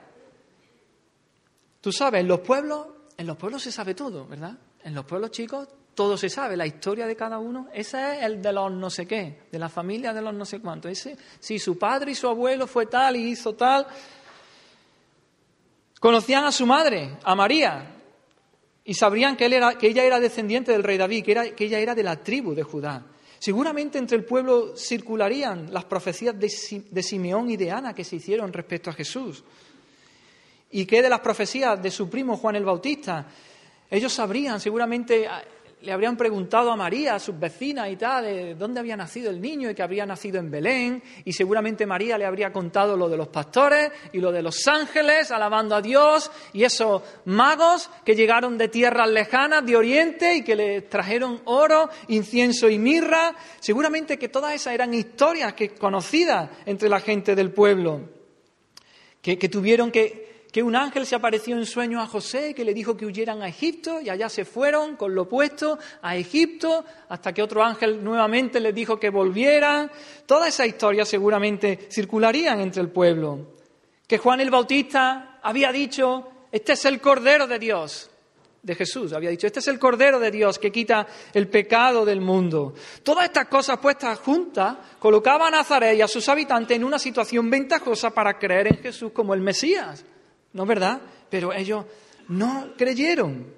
[1.82, 4.56] Tú sabes, en los pueblos, en los pueblos se sabe todo, ¿verdad?
[4.84, 7.68] En los pueblos chicos todo se sabe, la historia de cada uno.
[7.74, 10.60] Ese es el de los no sé qué, de la familia de los no sé
[10.60, 10.92] cuántos.
[10.92, 13.86] Ese, si su padre y su abuelo fue tal y hizo tal.
[16.00, 17.96] Conocían a su madre, a María,
[18.84, 22.54] y sabrían que, ella era descendiente del rey David, que, ella era de la tribu
[22.54, 23.06] de Judá.
[23.40, 26.52] Seguramente entre el pueblo circularían las profecías de,
[26.90, 29.44] de Simeón y de Ana que se hicieron respecto a Jesús.
[30.72, 33.28] Y que de las profecías de su primo Juan el Bautista.
[33.90, 35.28] Ellos sabrían, seguramente
[35.84, 39.42] le habrían preguntado a María, a sus vecinas y tal, de dónde había nacido el
[39.42, 41.04] niño y que había nacido en Belén.
[41.26, 45.30] Y seguramente María le habría contado lo de los pastores y lo de los ángeles
[45.30, 50.56] alabando a Dios y esos magos que llegaron de tierras lejanas, de Oriente, y que
[50.56, 53.36] le trajeron oro, incienso y mirra.
[53.60, 58.10] Seguramente que todas esas eran historias que, conocidas entre la gente del pueblo,
[59.22, 62.96] que tuvieron que que un ángel se apareció en sueño a José que le dijo
[62.96, 67.42] que huyeran a Egipto y allá se fueron con lo puesto a Egipto hasta que
[67.42, 69.90] otro ángel nuevamente les dijo que volvieran.
[70.28, 73.56] Toda esa historia seguramente circularían entre el pueblo.
[74.06, 78.12] Que Juan el Bautista había dicho, este es el Cordero de Dios,
[78.62, 82.22] de Jesús, había dicho, este es el Cordero de Dios que quita el pecado del
[82.22, 82.76] mundo.
[83.02, 87.50] Todas estas cosas puestas juntas colocaban a Nazaret y a sus habitantes en una situación
[87.50, 90.06] ventajosa para creer en Jesús como el Mesías.
[90.54, 91.02] ¿No verdad?
[91.30, 91.86] Pero ellos
[92.30, 93.54] no creyeron,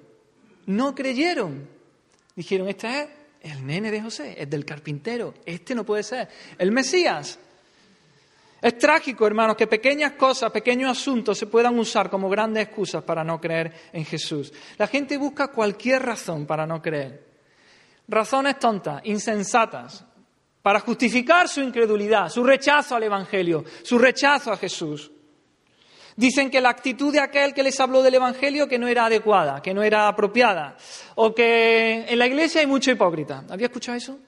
[0.66, 1.68] no creyeron.
[2.34, 3.08] Dijeron, este
[3.40, 6.28] es el nene de José, es del carpintero, este no puede ser,
[6.58, 7.38] el Mesías.
[8.60, 13.22] Es trágico, hermanos, que pequeñas cosas, pequeños asuntos se puedan usar como grandes excusas para
[13.22, 14.52] no creer en Jesús.
[14.78, 17.24] La gente busca cualquier razón para no creer.
[18.08, 20.04] Razones tontas, insensatas,
[20.62, 25.12] para justificar su incredulidad, su rechazo al Evangelio, su rechazo a Jesús.
[26.16, 29.60] Dicen que la actitud de aquel que les habló del Evangelio que no era adecuada,
[29.60, 30.74] que no era apropiada,
[31.14, 33.44] o que en la iglesia hay mucho hipócrita.
[33.50, 34.18] ¿Había escuchado eso?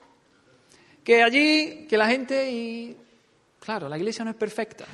[1.02, 2.94] Que allí, que la gente, y
[3.58, 4.84] claro, la iglesia no es perfecta.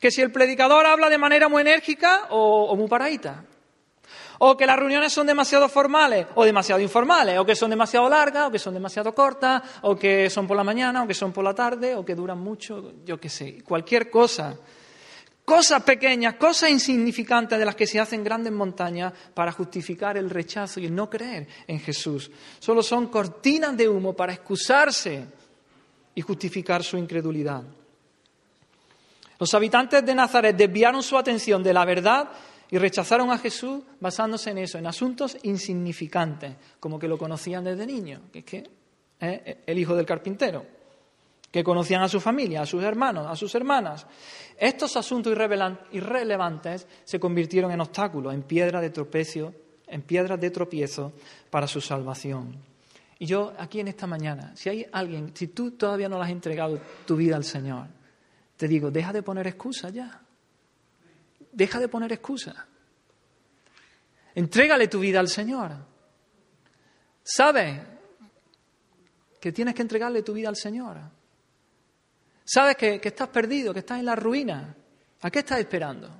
[0.00, 3.44] Que si el predicador habla de manera muy enérgica o, muy paradita.
[4.38, 8.48] O que las reuniones son demasiado formales o demasiado informales, o que son demasiado largas,
[8.48, 11.44] o que son demasiado cortas, o que son por la mañana, o que son por
[11.44, 14.56] la tarde, o que duran mucho, yo qué sé, cualquier cosa
[15.52, 20.80] Cosas pequeñas, cosas insignificantes de las que se hacen grandes montañas para justificar el rechazo
[20.80, 22.30] y el no creer en Jesús.
[22.58, 25.26] Solo son cortinas de humo para excusarse
[26.14, 27.64] y justificar su incredulidad.
[29.38, 32.30] Los habitantes de Nazaret desviaron su atención de la verdad
[32.70, 37.84] y rechazaron a Jesús basándose en eso, en asuntos insignificantes, como que lo conocían desde
[37.84, 38.70] niño, que es que
[39.20, 40.81] es el hijo del carpintero
[41.52, 44.06] que conocían a su familia, a sus hermanos, a sus hermanas.
[44.58, 45.36] Estos asuntos
[45.92, 49.52] irrelevantes se convirtieron en obstáculos, en piedras de tropiezo,
[49.86, 51.12] en piedras de tropiezo
[51.50, 52.56] para su salvación.
[53.18, 56.30] Y yo aquí en esta mañana, si hay alguien, si tú todavía no le has
[56.30, 57.86] entregado tu vida al Señor,
[58.56, 60.22] te digo, deja de poner excusas ya.
[61.52, 62.56] Deja de poner excusas.
[64.34, 65.72] Entrégale tu vida al Señor.
[67.22, 67.78] ¿Sabes
[69.38, 70.98] que tienes que entregarle tu vida al Señor?
[72.44, 74.74] Sabes que, estás perdido, que estás en la ruina.
[75.20, 76.10] ¿A qué estás esperando?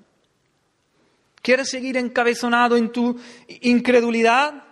[1.40, 3.18] ¿Quieres seguir encabezonado en tu
[3.62, 4.64] incredulidad?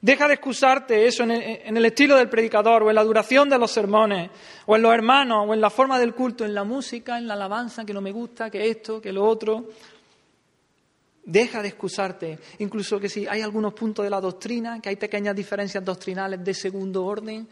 [0.00, 3.48] Deja de excusarte eso en el, en el, estilo del predicador o en la duración
[3.48, 4.30] de los sermones
[4.66, 7.34] o en los hermanos o en la forma del culto, en la música, en la
[7.34, 9.70] alabanza, que no me gusta, que esto, que lo otro.
[11.24, 15.34] Deja de excusarte, incluso que si hay algunos puntos de la doctrina, que hay pequeñas
[15.34, 17.46] diferencias doctrinales de segundo orden,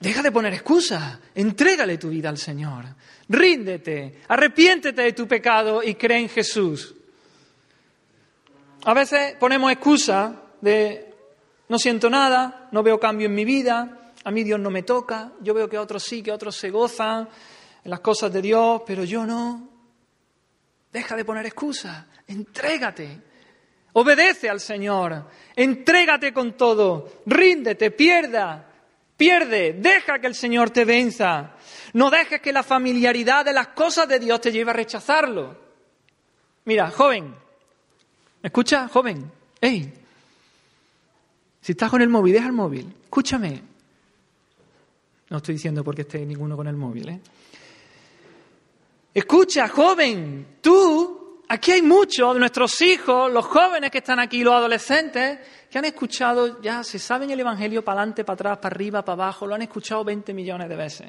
[0.00, 2.84] Deja de poner excusas, entrégale tu vida al Señor,
[3.28, 6.94] ríndete, arrepiéntete de tu pecado y cree en Jesús.
[8.84, 11.10] A veces ponemos excusa de
[11.68, 15.32] No siento nada, no veo cambio en mi vida, a mí Dios no me toca,
[15.40, 17.28] yo veo que otros sí, que otros se gozan
[17.82, 19.68] en las cosas de Dios, pero yo no.
[20.92, 23.20] Deja de poner excusas, entrégate,
[23.94, 25.26] obedece al Señor,
[25.56, 28.73] entrégate con todo, ríndete, pierda,
[29.16, 31.52] pierde, deja que el Señor te venza.
[31.92, 35.56] No dejes que la familiaridad de las cosas de Dios te lleve a rechazarlo.
[36.64, 37.34] Mira, joven,
[38.42, 39.92] escucha, joven, hey,
[41.60, 43.62] si estás con el móvil, deja el móvil, escúchame.
[45.30, 47.20] No estoy diciendo porque esté ninguno con el móvil, ¿eh?
[49.14, 51.13] Escucha, joven, tú,
[51.48, 55.38] aquí hay muchos de nuestros hijos, los jóvenes que están aquí, los adolescentes,
[55.70, 59.24] que han escuchado, ya se saben el Evangelio para adelante, para atrás, para arriba, para
[59.24, 61.08] abajo, lo han escuchado 20 millones de veces.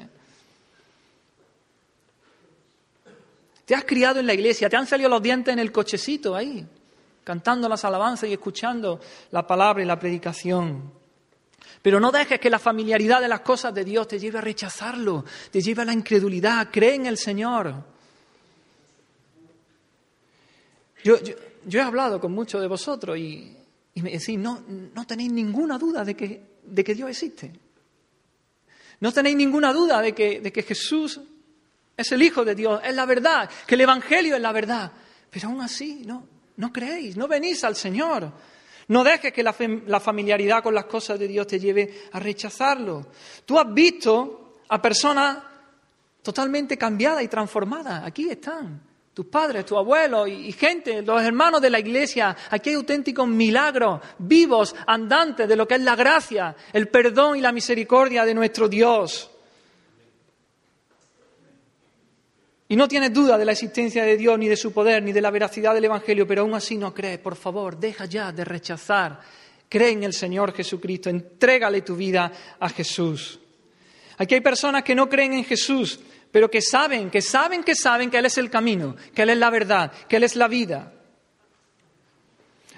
[3.64, 6.64] Te has criado en la iglesia, te han salido los dientes en el cochecito ahí,
[7.24, 9.00] cantando las alabanzas y escuchando
[9.32, 10.92] la palabra y la predicación.
[11.82, 15.24] Pero no dejes que la familiaridad de las cosas de Dios te lleve a rechazarlo,
[15.50, 16.68] te lleve a la incredulidad.
[16.70, 17.95] Cree en el Señor.
[21.06, 21.18] Yo,
[21.70, 23.56] he hablado con muchos de vosotros y,
[23.94, 27.52] me decís, no, no tenéis ninguna duda de que, de que Dios existe.
[28.98, 31.20] No tenéis ninguna duda de que, de que Jesús
[31.96, 34.90] es el Hijo de Dios, es la verdad, que el Evangelio es la verdad.
[35.30, 38.32] Pero aún así, no, no creéis, no venís al Señor.
[38.88, 39.54] No dejes que la,
[39.86, 43.12] la, familiaridad con las cosas de Dios te lleve a rechazarlo.
[43.44, 45.38] Tú has visto a personas
[46.20, 48.04] totalmente cambiadas y transformadas.
[48.04, 48.80] Aquí están
[49.16, 52.36] tus padres, tu abuelo y, gente, los hermanos de la iglesia.
[52.50, 57.40] Aquí hay auténticos milagros vivos, andantes de lo que es la gracia, el perdón y
[57.40, 59.30] la misericordia de nuestro Dios.
[62.68, 65.22] Y no tienes duda de la existencia de Dios, ni de su poder, ni de
[65.22, 67.18] la veracidad del Evangelio, pero aún así no crees.
[67.18, 69.18] Por favor, deja ya de rechazar.
[69.66, 73.40] Cree en el Señor Jesucristo, entrégale tu vida a Jesús.
[74.18, 76.00] Aquí hay personas que no creen en Jesús,
[76.36, 79.38] pero que saben, que saben, que saben que Él es el camino, que Él es
[79.38, 80.92] la verdad, que Él es la vida.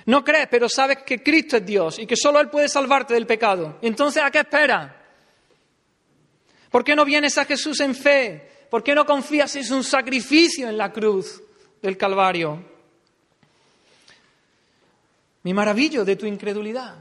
[0.07, 3.27] No crees, pero sabes que Cristo es Dios y que solo Él puede salvarte del
[3.27, 3.77] pecado.
[3.83, 4.92] Entonces, ¿a qué esperas?
[6.71, 8.49] ¿Por qué no vienes a Jesús en fe?
[8.71, 11.42] ¿Por qué no confías en un sacrificio en la cruz
[11.83, 12.64] del Calvario?
[15.42, 16.94] Mi maravillo de tu incredulidad.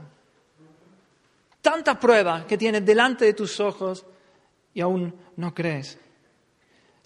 [1.61, 4.03] Tantas pruebas que tienes delante de tus ojos
[4.73, 5.99] y aún no crees.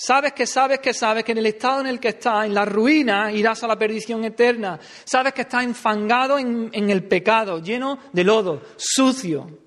[0.03, 2.65] Sabes que sabes que sabes que en el estado en el que estás, en la
[2.65, 4.79] ruina, irás a la perdición eterna.
[5.03, 9.59] Sabes que estás enfangado en, el pecado, lleno de lodo, sucio.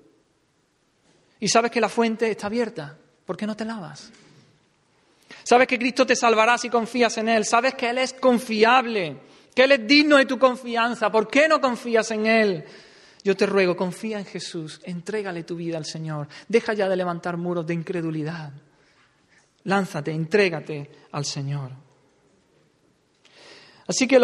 [1.39, 2.97] Y sabes que la fuente está abierta.
[3.25, 4.11] ¿Por qué no te lavas?
[5.41, 7.45] Sabes que Cristo te salvará si confías en Él.
[7.45, 9.15] Sabes que Él es confiable,
[9.55, 11.09] que Él es digno de tu confianza.
[11.09, 12.65] ¿Por qué no confías en Él?
[13.23, 16.27] Yo te ruego, confía en Jesús, entrégale tu vida al Señor.
[16.49, 18.51] Deja ya de levantar muros de incredulidad.
[19.65, 21.71] Lánzate, entrégate al Señor.
[23.87, 24.19] Así que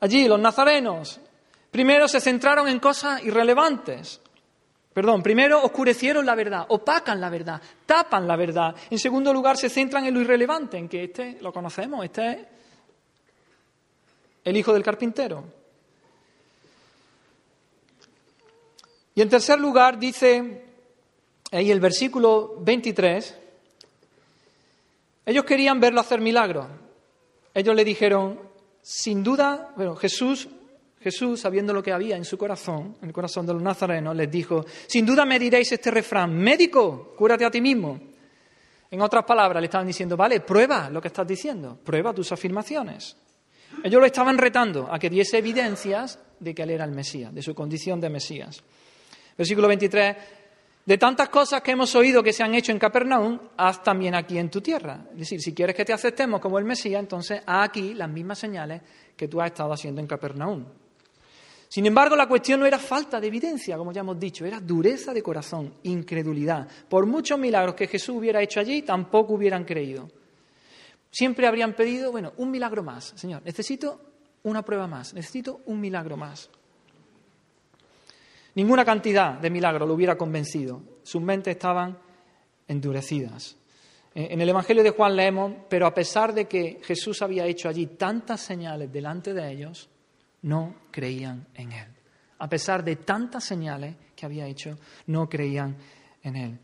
[0.00, 1.20] allí los nazarenos
[1.70, 4.20] primero se centraron en cosas irrelevantes.
[4.92, 8.74] Perdón, primero oscurecieron la verdad, opacan la verdad, tapan la verdad.
[8.90, 12.38] En segundo lugar, se centran en lo irrelevante, en que este lo conocemos, este es
[14.44, 15.44] el hijo del carpintero.
[19.16, 20.64] Y en tercer lugar, dice
[21.50, 23.38] ahí el versículo 23,
[25.26, 26.66] ellos querían verlo hacer milagros.
[27.52, 28.40] Ellos le dijeron,
[28.82, 30.48] sin duda, bueno, Jesús,
[31.00, 34.30] Jesús, sabiendo lo que había en su corazón, en el corazón de los nazarenos, les
[34.30, 38.00] dijo, sin duda me diréis este refrán, médico, cúrate a ti mismo.
[38.90, 43.16] En otras palabras, le estaban diciendo, vale, prueba lo que estás diciendo, prueba tus afirmaciones.
[43.82, 47.42] Ellos lo estaban retando a que diese evidencias de que él era el Mesías, de
[47.42, 48.62] su condición de Mesías.
[49.36, 50.16] Versículo 23,
[50.86, 54.38] de tantas cosas que hemos oído que se han hecho en Capernaum, haz también aquí
[54.38, 55.06] en tu tierra.
[55.12, 58.38] Es decir, si quieres que te aceptemos como el Mesías, entonces haz aquí las mismas
[58.38, 58.82] señales
[59.16, 60.64] que tú has estado haciendo en Capernaum.
[61.68, 65.12] Sin embargo, la cuestión no era falta de evidencia, como ya hemos dicho, era dureza
[65.12, 66.68] de corazón, incredulidad.
[66.88, 70.08] Por muchos milagros que Jesús hubiera hecho allí, tampoco hubieran creído.
[71.10, 73.12] Siempre habrían pedido, bueno, un milagro más.
[73.16, 74.00] Señor, necesito
[74.44, 76.50] una prueba más, necesito un milagro más.
[78.54, 80.80] Ninguna cantidad de milagros lo hubiera convencido.
[81.02, 81.98] Sus mentes estaban
[82.68, 83.56] endurecidas.
[84.14, 87.86] En el Evangelio de Juan leemos, pero a pesar de que Jesús había hecho allí
[87.86, 89.90] tantas señales delante de ellos,
[90.42, 91.88] no creían en Él.
[92.38, 95.76] A pesar de tantas señales que había hecho, no creían
[96.22, 96.58] en Él.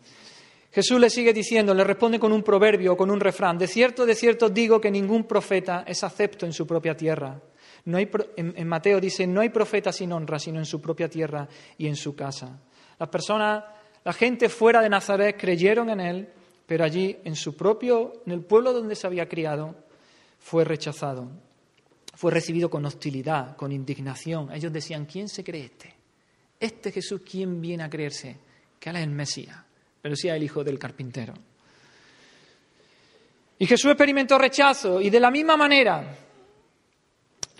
[0.70, 4.06] Jesús le sigue diciendo, le responde con un proverbio o con un refrán, de cierto,
[4.06, 7.40] de cierto digo que ningún profeta es acepto en su propia tierra.
[7.84, 11.48] No hay, en, Mateo dice, no hay profeta sin honra, sino en su propia tierra
[11.78, 12.60] y en su casa.
[12.98, 13.64] Las personas,
[14.04, 16.28] la gente fuera de Nazaret creyeron en él,
[16.66, 19.74] pero allí, en su propio, en el pueblo donde se había criado,
[20.38, 21.28] fue rechazado.
[22.14, 24.52] Fue recibido con hostilidad, con indignación.
[24.52, 25.94] Ellos decían, ¿quién se cree este?
[26.58, 28.36] Este Jesús, ¿quién viene a creerse?
[28.78, 29.56] Que él es el Mesías,
[30.02, 31.32] pero sí el hijo del carpintero.
[33.58, 36.16] Y Jesús experimentó rechazo y de la misma manera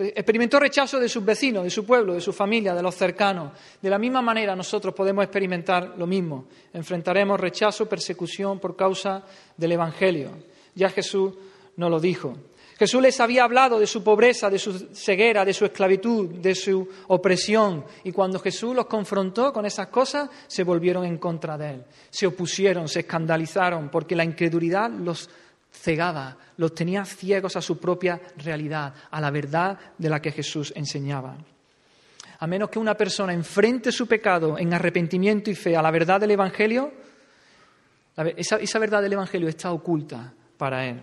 [0.05, 3.53] experimentó rechazo de sus vecinos, de su pueblo, de su familia, de los cercanos.
[3.80, 6.46] De la misma manera nosotros podemos experimentar lo mismo.
[6.72, 9.24] Enfrentaremos rechazo, persecución por causa
[9.57, 10.30] del Evangelio.
[10.74, 11.34] Ya Jesús
[11.76, 12.36] nos lo dijo.
[12.78, 16.88] Jesús les había hablado de su pobreza, de su ceguera, de su esclavitud, de su
[17.09, 17.84] opresión.
[18.05, 21.84] Y cuando Jesús los confrontó con esas cosas, se volvieron en contra de él.
[22.09, 25.28] Se opusieron, se escandalizaron, porque la incredulidad los
[25.70, 30.74] cegaba, los tenía ciegos a su propia realidad, a la verdad de la que Jesús
[30.76, 31.34] enseñaba.
[32.38, 36.20] A menos que una persona enfrente su pecado en arrepentimiento y fe a la verdad
[36.20, 36.92] del Evangelio,
[38.36, 41.00] esa, esa verdad del Evangelio está oculta para él,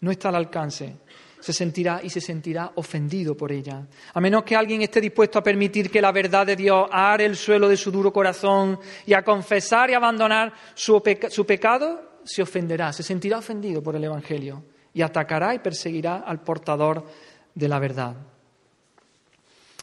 [0.00, 0.96] no está al alcance
[1.38, 3.86] se sentirá y se sentirá ofendido por ella.
[4.14, 7.36] A menos que alguien esté dispuesto a permitir que la verdad de Dios are el
[7.36, 12.92] suelo de su duro corazón y a confesar y abandonar su, su pecado, se ofenderá,
[12.92, 14.62] se sentirá ofendido por el Evangelio
[14.92, 17.06] y atacará y perseguirá al portador
[17.54, 18.16] de la verdad.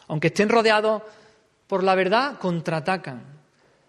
[0.08, 1.02] Aunque estén rodeados
[1.68, 3.24] por la verdad, contraatacan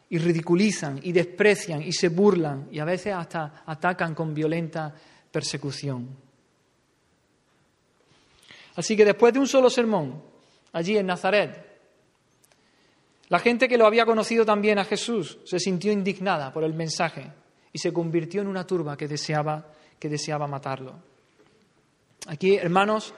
[0.08, 4.94] y ridiculizan y desprecian y se burlan y a veces hasta atacan con violenta
[5.30, 6.08] persecución.
[8.76, 10.22] Así que después de un solo sermón,
[10.72, 11.74] allí en Nazaret,
[13.28, 17.30] la gente que lo había conocido también a Jesús se sintió indignada por el mensaje
[17.74, 19.66] y se convirtió en una turba que deseaba,
[19.98, 20.94] que deseaba matarlo.
[22.28, 23.12] Aquí, hermanos,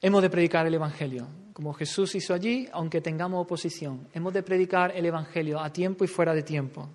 [0.00, 4.08] hemos de predicar el Evangelio, como Jesús hizo allí, aunque tengamos oposición.
[4.14, 6.88] Hemos de predicar el Evangelio a tiempo y fuera de tiempo,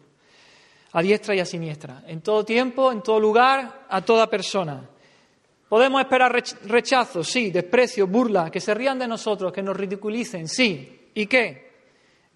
[0.91, 4.89] a diestra y a siniestra, en todo tiempo, en todo lugar, a toda persona.
[5.69, 6.31] Podemos esperar
[6.63, 11.11] rechazo, sí, desprecio, burla, que se rían de nosotros, que nos ridiculicen, sí.
[11.13, 11.64] ¿Y qué?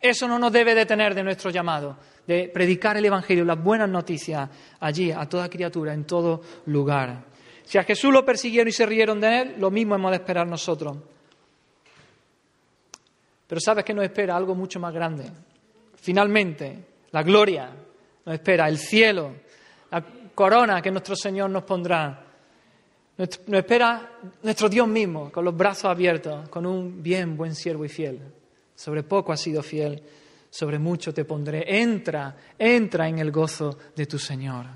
[0.01, 4.49] Eso no nos debe detener de nuestro llamado, de predicar el Evangelio, las buenas noticias
[4.79, 7.25] allí, a toda criatura, en todo lugar.
[7.65, 10.47] Si a Jesús lo persiguieron y se rieron de él, lo mismo hemos de esperar
[10.47, 10.97] nosotros.
[13.45, 15.25] Pero sabes que nos espera algo mucho más grande.
[15.95, 17.69] Finalmente, la gloria
[18.25, 19.33] nos espera, el cielo,
[19.91, 22.25] la corona que nuestro Señor nos pondrá.
[23.17, 27.89] Nos espera nuestro Dios mismo, con los brazos abiertos, con un bien, buen siervo y
[27.89, 28.21] fiel.
[28.79, 30.01] Sobre poco has sido fiel,
[30.49, 31.81] sobre mucho te pondré.
[31.81, 34.67] Entra, entra en el gozo de tu Señor.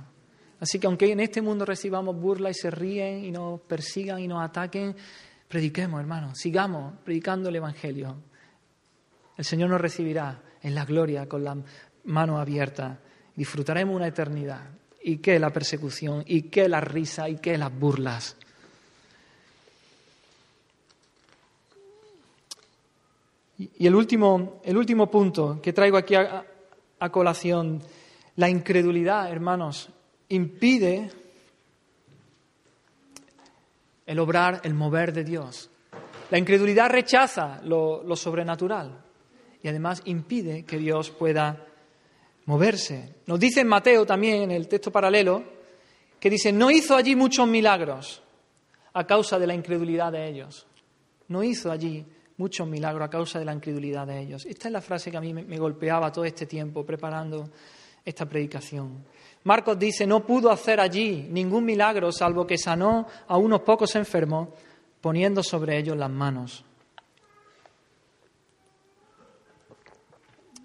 [0.59, 4.27] Así que aunque en este mundo recibamos burla y se ríen y nos persigan y
[4.27, 4.93] nos ataquen,
[5.47, 8.17] prediquemos, hermanos, sigamos predicando el Evangelio.
[9.37, 11.55] El Señor nos recibirá en la gloria con la
[12.03, 12.99] mano abierta.
[13.33, 14.69] Disfrutaremos una eternidad.
[15.01, 16.25] ¿Y qué la persecución?
[16.27, 17.29] ¿Y qué la risa?
[17.29, 18.35] ¿Y qué las burlas?
[23.57, 26.45] Y el último, el último punto que traigo aquí a,
[27.11, 27.81] colación,
[28.37, 29.89] la incredulidad, hermanos,
[30.29, 31.11] impide
[34.05, 35.69] el obrar, el mover de Dios.
[36.31, 39.03] La incredulidad rechaza lo, lo, sobrenatural
[39.61, 41.67] y además impide que Dios pueda
[42.45, 43.15] moverse.
[43.27, 45.43] Nos dice en Mateo también, en el texto paralelo,
[46.19, 48.23] que dice, no hizo allí muchos milagros
[48.93, 50.65] a causa de la incredulidad de ellos.
[51.27, 52.05] No hizo allí
[52.37, 54.45] muchos milagros a causa de la incredulidad de ellos.
[54.45, 57.49] Esta es la frase que a mí me golpeaba todo este tiempo preparando
[58.03, 59.03] esta predicación.
[59.43, 64.49] Marcos dice, no pudo hacer allí ningún milagro salvo que sanó a unos pocos enfermos
[65.01, 66.63] poniendo sobre ellos las manos.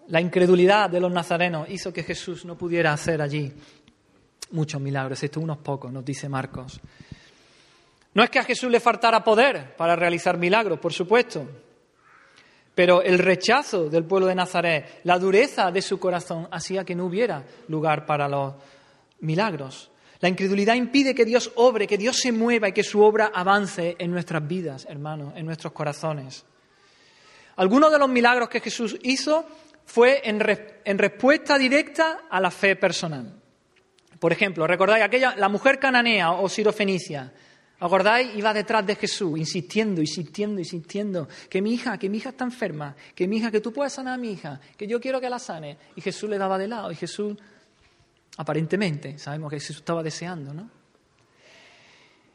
[0.08, 3.52] La incredulidad de los nazarenos hizo que Jesús no pudiera hacer allí
[4.52, 6.80] muchos milagros, excepto unos pocos, nos dice Marcos.
[8.18, 11.48] No es que a Jesús le faltara poder para realizar milagros, por supuesto,
[12.74, 17.04] pero el rechazo del pueblo de Nazaret, la dureza de su corazón, hacía que no
[17.04, 18.54] hubiera lugar para los
[19.20, 19.92] milagros.
[20.18, 23.94] La incredulidad impide que Dios obre, que Dios se mueva y que su obra avance
[24.00, 26.44] en nuestras vidas, hermanos, en nuestros corazones.
[27.54, 29.46] Algunos de los milagros que Jesús hizo
[29.84, 30.40] fue en,
[30.98, 33.40] respuesta directa a la fe personal.
[34.18, 37.32] Por ejemplo, recordáis aquella, la mujer cananea o sirofenicia
[37.80, 38.34] ¿Acordáis?
[38.34, 42.96] Iba detrás de Jesús, insistiendo, insistiendo, insistiendo, que mi hija, que mi hija está enferma,
[43.14, 45.38] que mi hija, que tú puedes sanar a mi hija, que yo quiero que la
[45.38, 45.78] sane.
[45.94, 47.36] Y Jesús le daba de lado, y Jesús,
[48.36, 50.68] aparentemente, sabemos que Jesús estaba deseando, ¿no?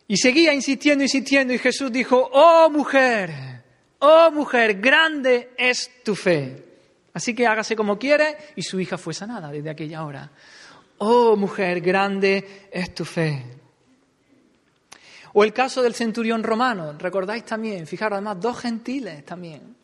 [0.07, 3.63] Y seguía insistiendo, insistiendo, y Jesús dijo, oh mujer,
[3.99, 6.63] oh mujer, grande es tu fe.
[7.13, 10.31] Así que hágase como quiere, y su hija fue sanada desde aquella hora.
[10.99, 13.62] Oh mujer, grande es tu fe.
[15.33, 19.75] O el caso del centurión romano, recordáis también, fijaros además, dos gentiles también.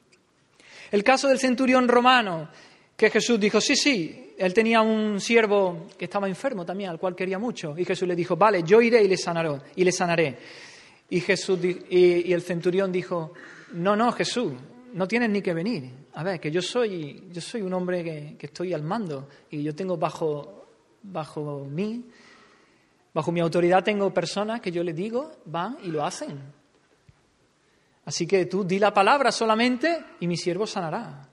[0.91, 2.49] El caso del centurión romano,
[2.95, 7.15] que Jesús dijo, sí, sí, él tenía un siervo que estaba enfermo también, al cual
[7.15, 9.59] quería mucho, y Jesús le dijo, vale, yo iré y le sanaré.
[9.75, 10.37] Y, le sanaré.
[11.09, 13.33] y, Jesús, y, el centurión dijo,
[13.73, 14.53] no, no, Jesús,
[14.93, 15.89] no tienes ni que venir.
[16.13, 19.63] A ver, que yo soy, yo soy un hombre que, que estoy al mando y
[19.63, 20.67] yo tengo bajo,
[21.03, 22.03] bajo mí,
[23.13, 26.39] bajo mi autoridad tengo personas que yo le digo, van y lo hacen.
[28.05, 31.29] Así que tú di la palabra solamente y mi siervo sanará.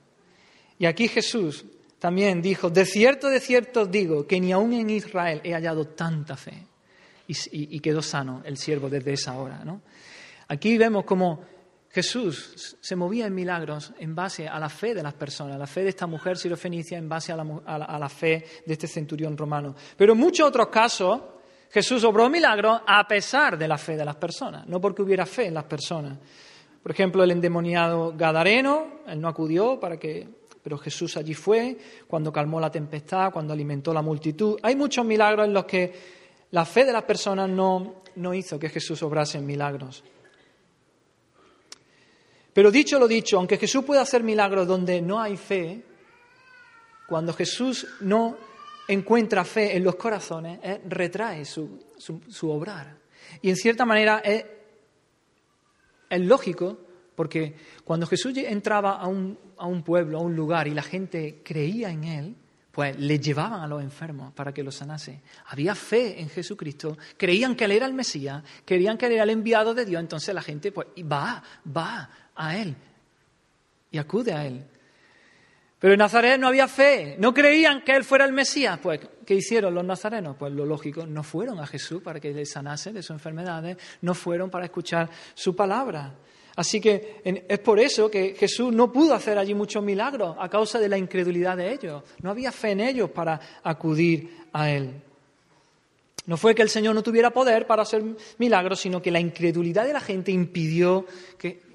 [0.79, 1.65] Y aquí Jesús
[1.99, 6.35] también dijo, de cierto, de cierto digo, que ni aún en Israel he hallado tanta
[6.35, 6.65] fe.
[7.29, 9.65] Y, quedó sano el siervo desde esa hora.
[9.65, 9.81] ¿no?
[10.47, 11.41] Aquí vemos como
[11.89, 15.81] Jesús se movía en milagros en base a la fe de las personas, la fe
[15.81, 19.75] de esta mujer sirofenicia en base a la, a la fe de este centurión romano.
[19.97, 21.21] Pero en muchos otros casos,
[21.69, 25.47] Jesús obró milagros a pesar de la fe de las personas, no porque hubiera fe
[25.47, 26.17] en las personas.
[26.81, 30.27] Por ejemplo, el endemoniado Gadareno, él no acudió para que
[30.67, 34.59] pero Jesús allí fue cuando calmó la tempestad, cuando alimentó la multitud.
[34.61, 35.93] Hay muchos milagros en los que
[36.51, 40.03] la fe de las personas no, no hizo que Jesús obrase en milagros.
[42.51, 45.85] Pero dicho lo dicho, aunque Jesús puede hacer milagros donde no hay fe,
[47.07, 48.35] cuando Jesús no
[48.87, 52.97] encuentra fe en los corazones, retrae su, su, obrar.
[53.41, 54.45] Y en cierta manera es,
[56.09, 56.77] es lógico
[57.15, 61.41] porque cuando Jesús entraba a un, a un pueblo, a un lugar, y la gente
[61.43, 62.35] creía en Él,
[62.71, 65.21] pues le llevaban a los enfermos para que los sanase.
[65.47, 69.31] Había fe en Jesucristo, creían que Él era el Mesías, creían que Él era el
[69.31, 71.41] enviado de Dios, entonces la gente pues va,
[71.75, 72.75] va a Él
[73.89, 74.63] y acude a Él.
[75.79, 78.79] Pero en Nazaret no había fe, no creían que Él fuera el Mesías.
[78.81, 80.35] Pues, ¿qué hicieron los nazarenos?
[80.37, 84.15] Pues lo lógico, no fueron a Jesús para que le sanase de sus enfermedades, no
[84.15, 86.15] fueron para escuchar su palabra.
[86.55, 90.79] Así que es por eso que Jesús no pudo hacer allí muchos milagros, a causa
[90.79, 92.01] de la incredulidad de ellos.
[92.23, 95.03] No había fe en ellos para acudir a Él.
[96.25, 98.03] No fue que el Señor no tuviera poder para hacer
[98.39, 101.05] milagros, sino que la incredulidad de la gente impidió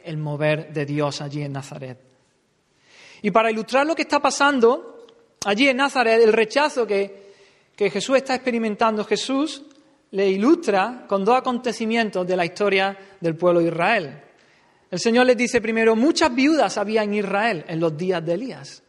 [0.04, 2.11] el mover de Dios allí en Nazaret.
[3.22, 5.06] Y para ilustrar lo que está pasando
[5.44, 7.22] allí en Nazaret, el rechazo que,
[7.76, 9.64] Jesús está experimentando, Jesús
[10.12, 14.22] le ilustra con dos acontecimientos de la historia del pueblo de Israel.
[14.88, 18.82] El Señor les dice primero, muchas viudas había en Israel en los días de Elías.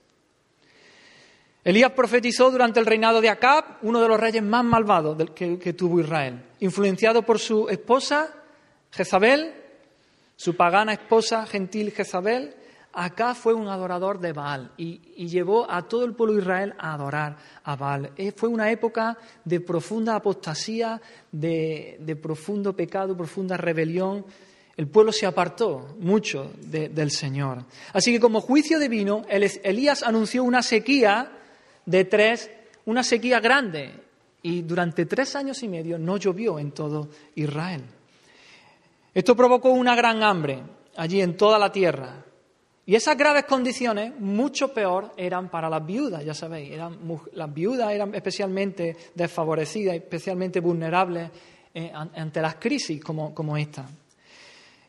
[1.63, 5.73] Elías profetizó durante el reinado de Acab, uno de los reyes más malvados que, que
[5.73, 8.31] tuvo Israel, influenciado por su esposa
[8.91, 9.53] Jezabel,
[10.35, 12.53] su pagana esposa gentil Jezabel.
[12.93, 16.93] Acá fue un adorador de Baal y, llevó a todo el pueblo de Israel a
[16.93, 18.11] adorar a Baal.
[18.15, 24.25] Eh, fue una época de profunda apostasía, de, de profundo pecado, profunda rebelión
[24.75, 27.63] el pueblo se apartó mucho del Señor.
[27.93, 31.31] Así que como juicio divino, Elías anunció una sequía
[31.85, 32.49] de tres,
[32.85, 33.91] una sequía grande,
[34.41, 37.83] y durante tres años y medio no llovió en todo Israel.
[39.13, 40.63] Esto provocó una gran hambre
[40.97, 42.25] allí en toda la tierra.
[42.85, 46.73] Y esas graves condiciones, mucho peor, eran para las viudas, ya sabéis.
[47.33, 51.29] las viudas eran especialmente desfavorecidas, especialmente vulnerables
[51.73, 53.85] eh, ante las crisis como esta.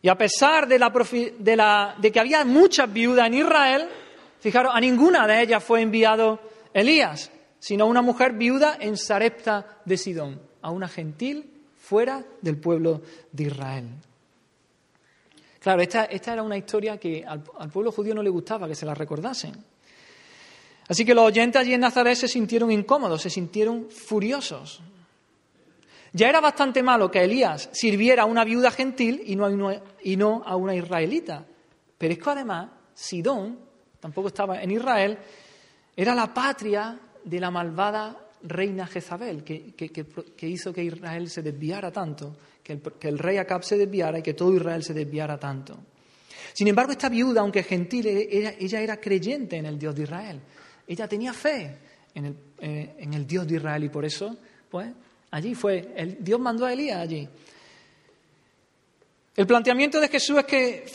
[0.05, 3.89] Y a pesar de, que había muchas viudas en Israel,
[4.39, 6.41] fijaros, a ninguna de ellas fue enviado
[6.75, 12.59] Elías, sino a una mujer viuda en Sarepta de Sidón, a una gentil fuera del
[12.59, 13.01] pueblo
[13.33, 13.89] de Israel.
[15.65, 17.41] Claro, esta, era una historia que al,
[17.71, 19.55] pueblo judío no le gustaba que se la recordasen.
[20.87, 24.83] Así que los oyentes allí en Nazaret se sintieron incómodos, se sintieron furiosos.
[26.13, 29.83] Ya era bastante malo que Elías sirviera a una viuda gentil y no a una,
[30.03, 31.47] y no a una israelita.
[31.97, 33.59] Pero es que además Sidón,
[34.01, 35.17] tampoco estaba en Israel,
[35.97, 39.75] era la patria de la malvada reina Jezabel, que,
[40.43, 44.55] hizo que Israel se desviara tanto, que el, rey Acab se desviara y que todo
[44.55, 45.79] Israel se desviara tanto.
[46.53, 50.41] Sin embargo, esta viuda, aunque gentil, ella era creyente en el Dios de Israel.
[50.87, 51.79] Ella tenía fe
[52.15, 54.37] en el, eh, en el Dios de Israel y por eso,
[54.71, 54.89] pues,
[55.35, 57.29] Allí fue, el, Dios mandó a Elías allí.
[59.35, 60.87] El planteamiento de Jesús es que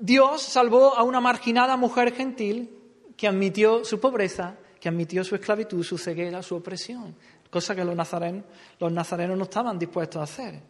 [0.00, 2.70] Dios salvó a una marginada mujer gentil
[3.14, 7.14] que admitió su pobreza, que admitió su esclavitud, su ceguera, su opresión,
[7.50, 8.44] cosa que los nazarenos,
[8.78, 10.60] los nazarenos no estaban dispuestos a hacer.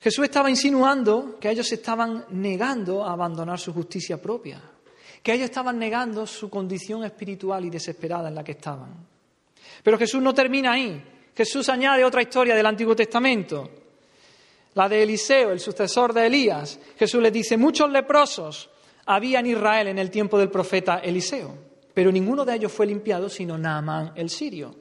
[0.00, 4.60] Jesús estaba insinuando que ellos estaban negando a abandonar su justicia propia,
[5.22, 9.06] que ellos estaban negando su condición espiritual y desesperada en la que estaban.
[9.84, 11.00] Pero Jesús no termina ahí.
[11.36, 13.70] Jesús añade otra historia del Antiguo Testamento,
[14.74, 16.80] la de Eliseo, el sucesor de Elías.
[16.98, 18.70] Jesús les dice, muchos leprosos
[19.14, 21.56] había en Israel en el tiempo del profeta Eliseo,
[21.94, 24.74] pero ninguno de ellos fue limpiado sino Naamán el sirio.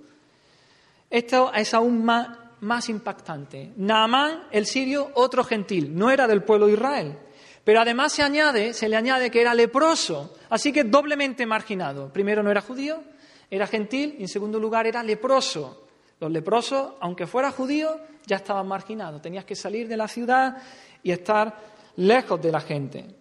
[1.09, 2.29] Esto es aún más,
[2.61, 3.73] más impactante.
[3.75, 7.17] Naamán el sirio, otro gentil, no era del pueblo de Israel.
[7.63, 12.11] Pero además se añade, se le añade que era leproso, así que doblemente marginado.
[12.11, 13.03] Primero no era judío,
[13.49, 15.87] era gentil y en segundo lugar era leproso.
[16.19, 19.21] Los leprosos, aunque fuera judío, ya estaban marginados.
[19.21, 20.57] Tenías que salir de la ciudad
[21.03, 21.55] y estar
[21.97, 23.20] lejos de la gente.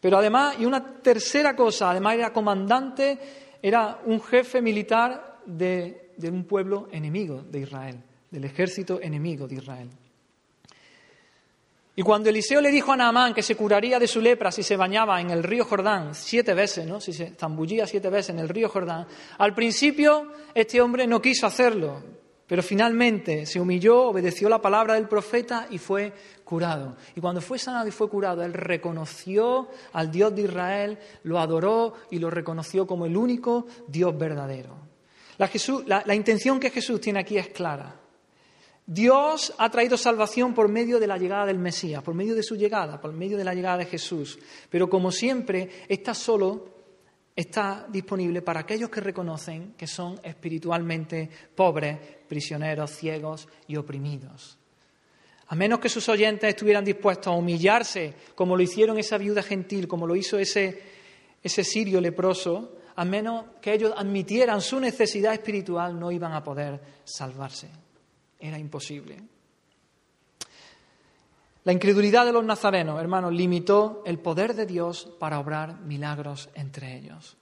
[0.00, 3.18] Pero además, y una tercera cosa, además era comandante,
[3.62, 9.90] era un jefe militar de, un pueblo enemigo de Israel, del ejército enemigo de Israel.
[11.96, 14.76] Y cuando Eliseo le dijo a Naamán que se curaría de su lepra si se
[14.76, 16.98] bañaba en el río Jordán siete veces, ¿no?
[17.00, 21.46] si se zambullía siete veces en el río Jordán, al principio este hombre no quiso
[21.46, 22.02] hacerlo,
[22.50, 26.96] pero finalmente se humilló, obedeció la palabra del profeta y fue curado.
[27.14, 31.94] Y cuando fue sanado y fue curado, él reconoció al Dios de Israel, lo adoró
[32.10, 34.76] y lo reconoció como el único Dios verdadero.
[35.86, 38.00] La, intención que Jesús tiene aquí es clara.
[38.84, 42.56] Dios ha traído salvación por medio de la llegada del Mesías, por medio de su
[42.56, 44.40] llegada, por medio de la llegada de Jesús.
[44.68, 46.79] Pero como siempre, está solo
[47.34, 54.58] está disponible para aquellos que reconocen que son espiritualmente pobres, prisioneros, ciegos y oprimidos.
[55.48, 59.88] A menos que sus oyentes estuvieran dispuestos a humillarse, como lo hicieron esa viuda gentil,
[59.88, 60.80] como lo hizo ese,
[61.42, 66.80] ese sirio leproso, a menos que ellos admitieran su necesidad espiritual, no iban a poder
[67.04, 67.68] salvarse.
[68.38, 69.20] Era imposible.
[71.64, 76.96] La incredulidad de los nazarenos, hermanos, limitó el poder de Dios para obrar milagros entre
[76.96, 77.36] ellos.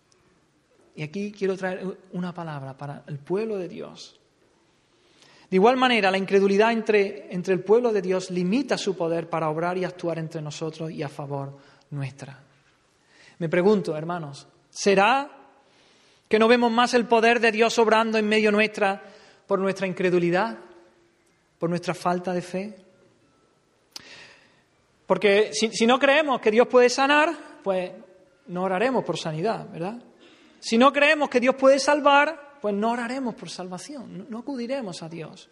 [0.96, 4.18] Y aquí quiero traer una palabra para el pueblo de Dios.
[5.48, 9.48] De igual manera, la incredulidad entre, entre el pueblo de Dios limita su poder para
[9.48, 11.56] obrar y actuar entre nosotros y a favor
[11.90, 12.38] nuestra.
[13.38, 15.30] Me pregunto, hermanos, ¿será
[16.28, 19.00] que no vemos más el poder de Dios obrando en medio nuestra
[19.46, 20.58] por nuestra incredulidad?
[21.58, 22.76] por nuestra falta de fe.
[25.08, 27.30] Porque si, no creemos que Dios puede sanar,
[27.64, 27.92] pues
[28.48, 30.02] no oraremos por sanidad, ¿verdad?
[30.60, 35.08] Si no creemos que Dios puede salvar, pues no oraremos por salvación, no, acudiremos a
[35.08, 35.48] Dios.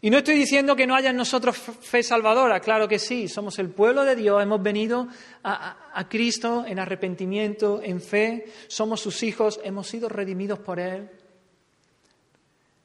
[0.00, 3.56] Y no estoy diciendo que no haya en nosotros fe salvadora, claro que sí, somos
[3.60, 5.06] el pueblo de Dios, hemos venido
[5.44, 11.08] a, Cristo en arrepentimiento, en fe, somos sus hijos, hemos sido redimidos por Él.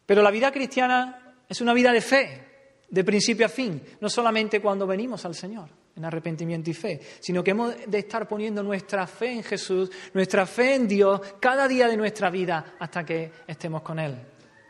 [0.05, 2.54] Pero la vida cristiana es una vida de fe,
[2.89, 7.43] de principio a fin, no solamente cuando venimos al Señor en arrepentimiento y fe, sino
[7.43, 11.87] que hemos de estar poniendo nuestra fe en Jesús, nuestra fe en Dios, cada día
[11.87, 14.15] de nuestra vida hasta que estemos con Él.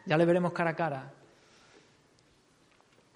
[0.05, 1.13] Ya le veremos cara a cara.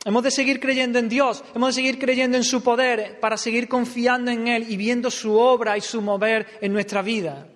[0.06, 3.68] Hemos de seguir creyendo en Dios, hemos de seguir creyendo en su poder para seguir
[3.68, 7.48] confiando en Él y viendo su obra y su mover en nuestra vida.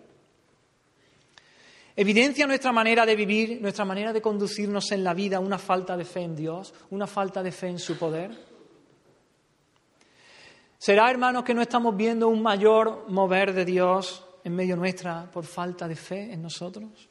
[1.96, 6.06] ¿Evidencia nuestra manera de vivir, nuestra manera de conducirnos en la vida una falta de
[6.06, 8.32] fe en Dios, una falta de fe en su poder?
[10.80, 15.46] ¿Será, hermanos, que no estamos viendo un mayor mover de Dios en medio nuestra por
[15.46, 17.10] falta de fe en nosotros?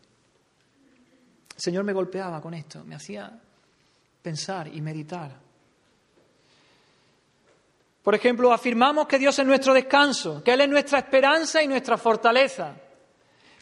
[1.54, 3.32] El Señor me golpeaba con esto, me hacía
[4.20, 5.30] pensar y meditar.
[8.02, 11.96] Por ejemplo, afirmamos que Dios es nuestro descanso, que Él es nuestra esperanza y nuestra
[11.96, 12.74] fortaleza.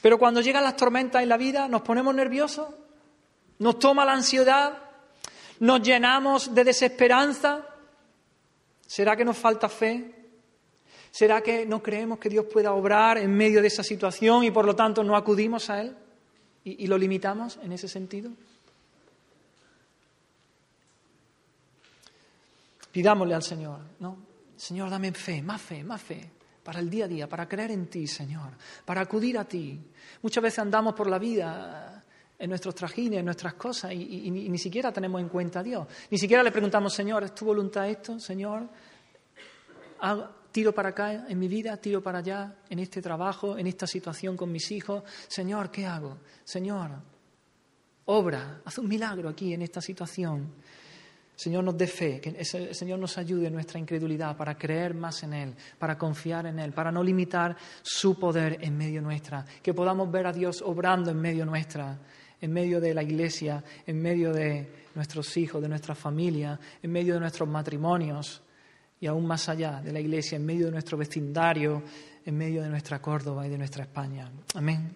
[0.01, 2.69] Pero cuando llegan las tormentas en la vida, nos ponemos nerviosos,
[3.59, 4.79] nos toma la ansiedad,
[5.61, 7.67] nos llenamos de desesperanza.
[8.87, 10.15] ¿Será que nos falta fe?
[11.11, 14.65] ¿Será que no creemos que Dios pueda obrar en medio de esa situación y por
[14.65, 15.97] lo tanto no acudimos a Él
[16.65, 18.31] y, lo limitamos en ese sentido?
[22.93, 24.17] Pidámosle al Señor, ¿no?
[24.57, 27.87] Señor, dame fe, más fe, más fe para el día a día, para creer en
[27.87, 28.53] ti, Señor,
[28.85, 29.81] para acudir a ti.
[30.23, 32.05] Muchas veces andamos por la vida
[32.39, 35.87] en nuestros trajines, en nuestras cosas, y, ni, siquiera tenemos en cuenta a Dios.
[36.11, 38.19] Ni siquiera le preguntamos, Señor, ¿es tu voluntad esto?
[38.19, 38.67] Señor,
[40.51, 44.37] tiro para acá en mi vida, tiro para allá, en este trabajo, en esta situación
[44.37, 45.03] con mis hijos.
[45.29, 46.19] Señor, ¿qué hago?
[46.43, 46.91] Señor,
[48.07, 50.55] obra, haz un milagro aquí en esta situación.
[51.41, 55.23] Señor nos dé fe, que el Señor nos ayude en nuestra incredulidad para creer más
[55.23, 59.73] en Él, para confiar en Él, para no limitar su poder en medio nuestra, que
[59.73, 61.99] podamos ver a Dios obrando en medio nuestra,
[62.43, 67.15] en medio de la iglesia, en medio de nuestros hijos, de nuestra familia, en medio
[67.15, 68.43] de nuestros matrimonios
[69.01, 71.83] y aún más allá de la iglesia, en medio de nuestro vecindario,
[72.23, 74.31] en medio de nuestra Córdoba y de nuestra España.
[74.57, 74.95] Amén.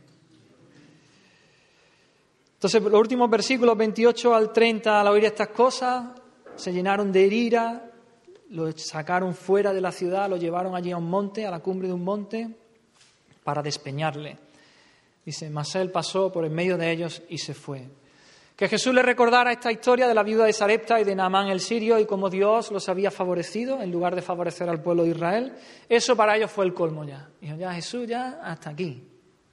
[2.52, 6.04] Entonces, los últimos versículos 28 al 30, al oír estas cosas,
[6.56, 7.90] se llenaron de ira,
[8.50, 11.88] lo sacaron fuera de la ciudad, lo llevaron allí a un monte, a la cumbre
[11.88, 12.48] de un monte,
[13.42, 14.38] para despeñarle.
[15.24, 17.88] Dice, mas él pasó por en medio de ellos y se fue.
[18.56, 21.60] Que Jesús le recordara esta historia de la viuda de Sarepta y de Naamán el
[21.60, 25.54] sirio y cómo Dios los había favorecido en lugar de favorecer al pueblo de Israel,
[25.88, 27.28] eso para ellos fue el colmo ya.
[27.40, 29.02] Dijo, ya Jesús, ya hasta aquí.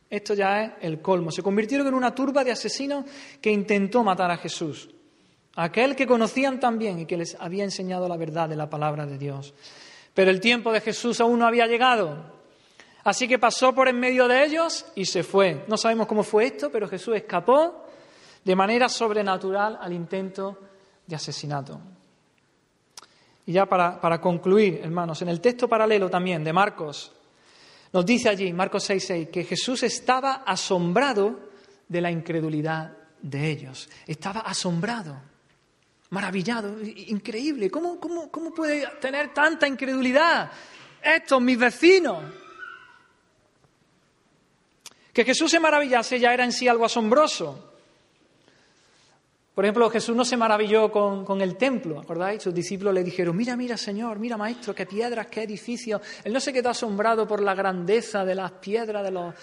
[0.07, 1.31] Esto ya es el colmo.
[1.31, 3.05] Se convirtieron en una turba de asesinos
[3.41, 4.89] que intentó matar a Jesús,
[5.55, 9.17] aquel que conocían también y que les había enseñado la verdad de la palabra de
[9.17, 9.53] Dios.
[10.13, 12.41] Pero el tiempo de Jesús aún no había llegado.
[13.03, 15.65] Así que pasó por en medio de ellos y se fue.
[15.67, 17.85] No sabemos cómo fue esto, pero Jesús escapó
[18.43, 20.57] de manera sobrenatural al intento
[21.07, 21.79] de asesinato.
[23.45, 27.11] Y ya para, concluir, hermanos, en el texto paralelo también de Marcos,
[27.91, 31.49] nos dice allí, Marcos 6:6, que Jesús estaba asombrado
[31.87, 33.89] de la incredulidad de ellos.
[34.05, 35.21] Estaba asombrado,
[36.11, 37.69] maravillado, increíble.
[37.69, 40.51] ¿Cómo, cómo, cómo puede tener tanta incredulidad?
[41.01, 42.23] Estos, mis vecinos.
[45.11, 47.71] Que Jesús se maravillase ya era en sí algo asombroso.
[49.53, 52.41] Por ejemplo, Jesús no se maravilló con, el templo, ¿acordáis?
[52.41, 56.01] Sus discípulos le dijeron, mira, mira, Señor, mira, Maestro, qué piedras, qué edificios.
[56.23, 59.35] Él no se quedó asombrado por la grandeza de las piedras, de los,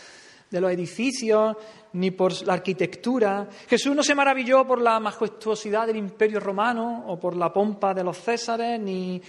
[0.51, 1.57] de los edificios,
[1.92, 3.49] ni por la arquitectura.
[3.68, 8.05] Jesús no se maravilló por la majestuosidad del imperio romano o por la pompa de
[8.05, 9.20] los césares, ni,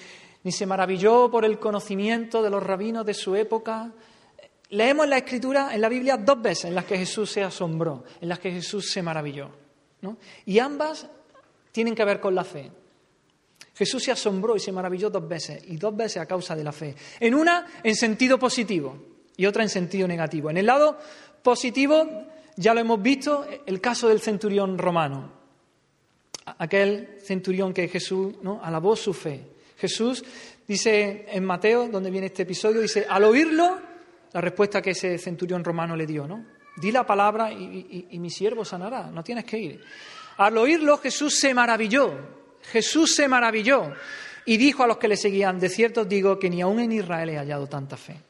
[0.44, 3.92] ni se maravilló por el conocimiento de los rabinos de su época.
[4.70, 8.04] Leemos en la Escritura, en la Biblia, dos veces en las que Jesús se asombró,
[8.22, 9.50] en las que Jesús se maravilló.
[10.46, 11.08] Y ambas
[11.72, 12.72] tienen que ver con la fe.
[13.74, 16.72] Jesús se asombró y se maravilló dos veces, y dos veces a causa de la
[16.72, 16.96] fe.
[17.20, 19.09] En una en sentido positivo
[19.40, 20.50] y otra en sentido negativo.
[20.50, 21.00] En el lado
[21.42, 22.28] positivo
[22.58, 25.32] ya lo hemos visto, el caso del centurión romano.
[26.58, 29.42] Aquel centurión que Jesús alabó su fe.
[29.78, 30.26] Jesús
[30.68, 33.80] dice en Mateo, donde viene este episodio, dice, al oírlo,
[34.34, 36.46] la respuesta que ese centurión romano le dio, ¿no?
[36.76, 39.82] Di la palabra y, mi siervo sanará, no tienes que ir.
[40.36, 42.12] Al oírlo Jesús se maravilló,
[42.74, 43.94] Jesús se maravilló
[44.44, 46.92] y dijo a los que le seguían, de cierto os digo que ni aún en
[46.92, 48.29] Israel he hallado tanta fe.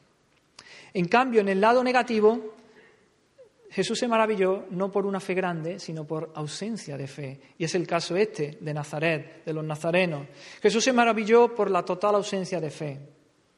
[0.94, 2.54] En cambio, en el lado negativo,
[3.70, 7.40] Jesús se maravilló no por una fe grande, sino por ausencia de fe.
[7.56, 10.26] Y es el caso este de Nazaret, de los nazarenos.
[10.60, 12.98] Jesús se maravilló por la total ausencia de fe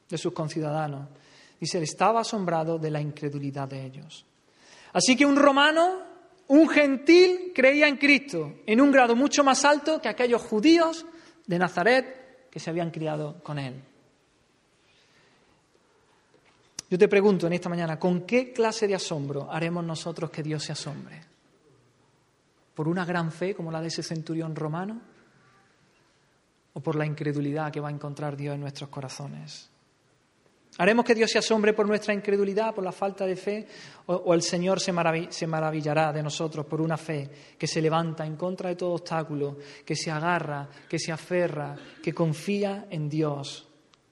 [0.08, 1.08] de sus conciudadanos.
[1.60, 4.26] Y se estaba asombrado de la incredulidad de ellos.
[4.92, 6.02] Así que un romano,
[6.48, 11.06] un gentil, creía en Cristo en un grado mucho más alto que aquellos judíos
[11.46, 13.82] de Nazaret que se habían criado con él.
[16.92, 20.62] Yo te pregunto en esta mañana, ¿con qué clase de asombro haremos nosotros que Dios
[20.62, 21.22] se asombre?
[22.74, 25.00] ¿Por una gran fe como la de ese centurión romano?
[26.74, 29.70] ¿O por la incredulidad que va a encontrar Dios en nuestros corazones?
[30.76, 33.66] ¿Haremos que Dios se asombre por nuestra incredulidad, por la falta de fe?
[34.04, 38.68] ¿O, el Señor se, maravillará de nosotros por una fe que se levanta en contra
[38.68, 43.66] de todo obstáculo, que se agarra, que se aferra, que confía en Dios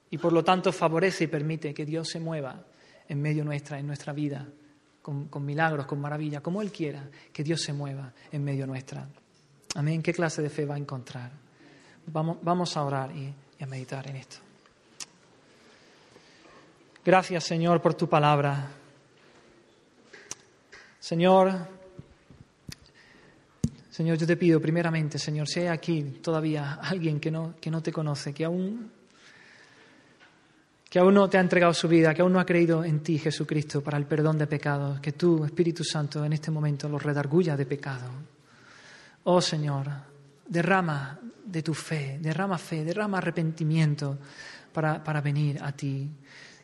[0.09, 2.70] y por lo tanto favorece y permite que Dios se mueva
[3.11, 4.47] en medio nuestra, en nuestra vida,
[5.01, 9.05] con, milagros, con maravillas, como Él quiera, que Dios se mueva en medio nuestra?
[9.75, 10.01] Amén.
[10.01, 11.29] ¿Qué clase de fe va a encontrar?
[12.05, 14.37] Vamos, vamos a orar y a meditar en esto.
[17.03, 18.69] Gracias, Señor, por tu palabra.
[20.97, 21.51] Señor,
[23.89, 27.83] Señor, yo te pido primeramente, Señor, si hay aquí todavía alguien que no, que no
[27.83, 28.89] te conoce, que aún,
[30.91, 33.17] que aún no te ha entregado su vida, que aún no ha creído en ti,
[33.17, 37.55] Jesucristo, para el perdón de pecados, que tú, Espíritu Santo, en este momento los redarguya
[37.55, 38.09] de pecado.
[39.23, 39.87] Oh Señor,
[40.45, 44.17] derrama de tu fe, derrama fe, derrama arrepentimiento
[44.73, 46.09] para, para venir a ti.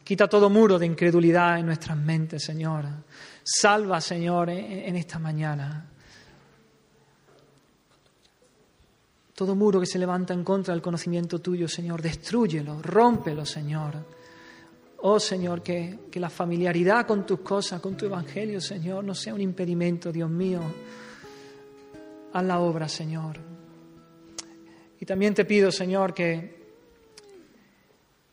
[0.04, 2.84] Quita todo muro de incredulidad en nuestras mentes, Señor.
[3.42, 5.86] Salva, Señor, en esta mañana.
[9.34, 14.17] Todo muro que se levanta en contra del conocimiento tuyo, Señor, destruyelo, rómpelo, Señor.
[15.00, 19.42] Oh, Señor, que, la familiaridad con tus cosas, con tu evangelio, Señor, no sea un
[19.42, 20.62] impedimento, Dios mío.
[22.34, 23.38] Haz la obra, Señor.
[25.00, 26.58] Y también te pido, Señor, que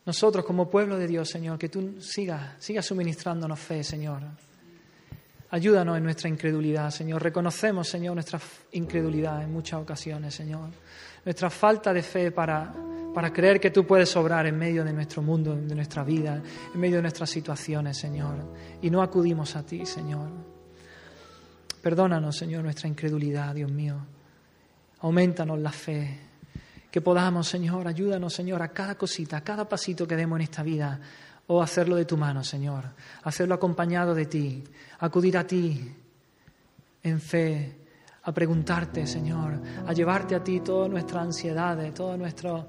[0.06, 4.22] nosotros como pueblo de Dios, Señor, que tú sigas, sigas suministrándonos fe, Señor.
[5.50, 7.22] Ayúdanos en nuestra incredulidad, Señor.
[7.22, 8.40] Reconocemos, Señor, nuestra
[8.72, 10.70] incredulidad en muchas ocasiones, Señor.
[11.24, 12.74] Nuestra falta de fe para,
[13.14, 16.42] para creer que tú puedes obrar en medio de nuestro mundo, de nuestra vida,
[16.74, 18.52] en medio de nuestras situaciones, Señor.
[18.82, 20.28] Y no acudimos a ti, Señor.
[21.80, 23.94] Perdónanos, Señor, nuestra incredulidad, Dios mío.
[25.00, 26.20] Aumentanos la fe.
[26.90, 30.62] Que podamos, Señor, ayúdanos, Señor, a cada cosita, a cada pasito que demos en esta
[30.62, 31.00] vida,
[31.46, 32.84] o hacerlo de tu mano, Señor.
[33.22, 34.64] Hacerlo acompañado de ti.
[34.98, 35.94] Acudir a ti
[37.02, 37.76] en fe,
[38.24, 42.66] a preguntarte, Señor, a llevarte a ti todas nuestras ansiedades, toda nuestra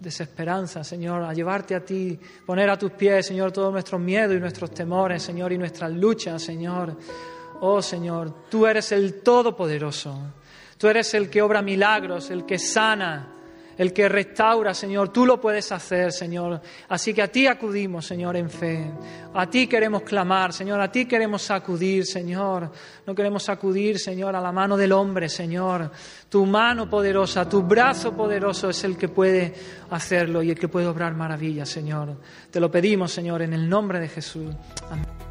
[0.00, 4.40] desesperanza, Señor, a llevarte a ti, poner a tus pies, Señor, todos nuestros miedos y
[4.40, 6.96] nuestros temores, Señor, y nuestras luchas, Señor.
[7.60, 10.18] Oh, Señor, tú eres el Todopoderoso.
[10.78, 13.35] Tú eres el que obra milagros, el que sana,
[13.78, 15.10] el que restaura, Señor.
[15.10, 16.60] Tú lo puedes hacer, Señor.
[16.88, 18.90] Así que a ti acudimos, Señor, en fe.
[19.34, 20.80] A ti queremos clamar, Señor.
[20.80, 22.70] A ti queremos acudir, Señor.
[23.06, 25.90] No queremos acudir, Señor, a la mano del hombre, Señor.
[26.28, 29.54] Tu mano poderosa, tu brazo poderoso es el que puede
[29.90, 32.16] hacerlo y el que puede obrar maravillas, Señor.
[32.50, 34.54] Te lo pedimos, Señor, en el nombre de Jesús.
[34.90, 35.25] Amén.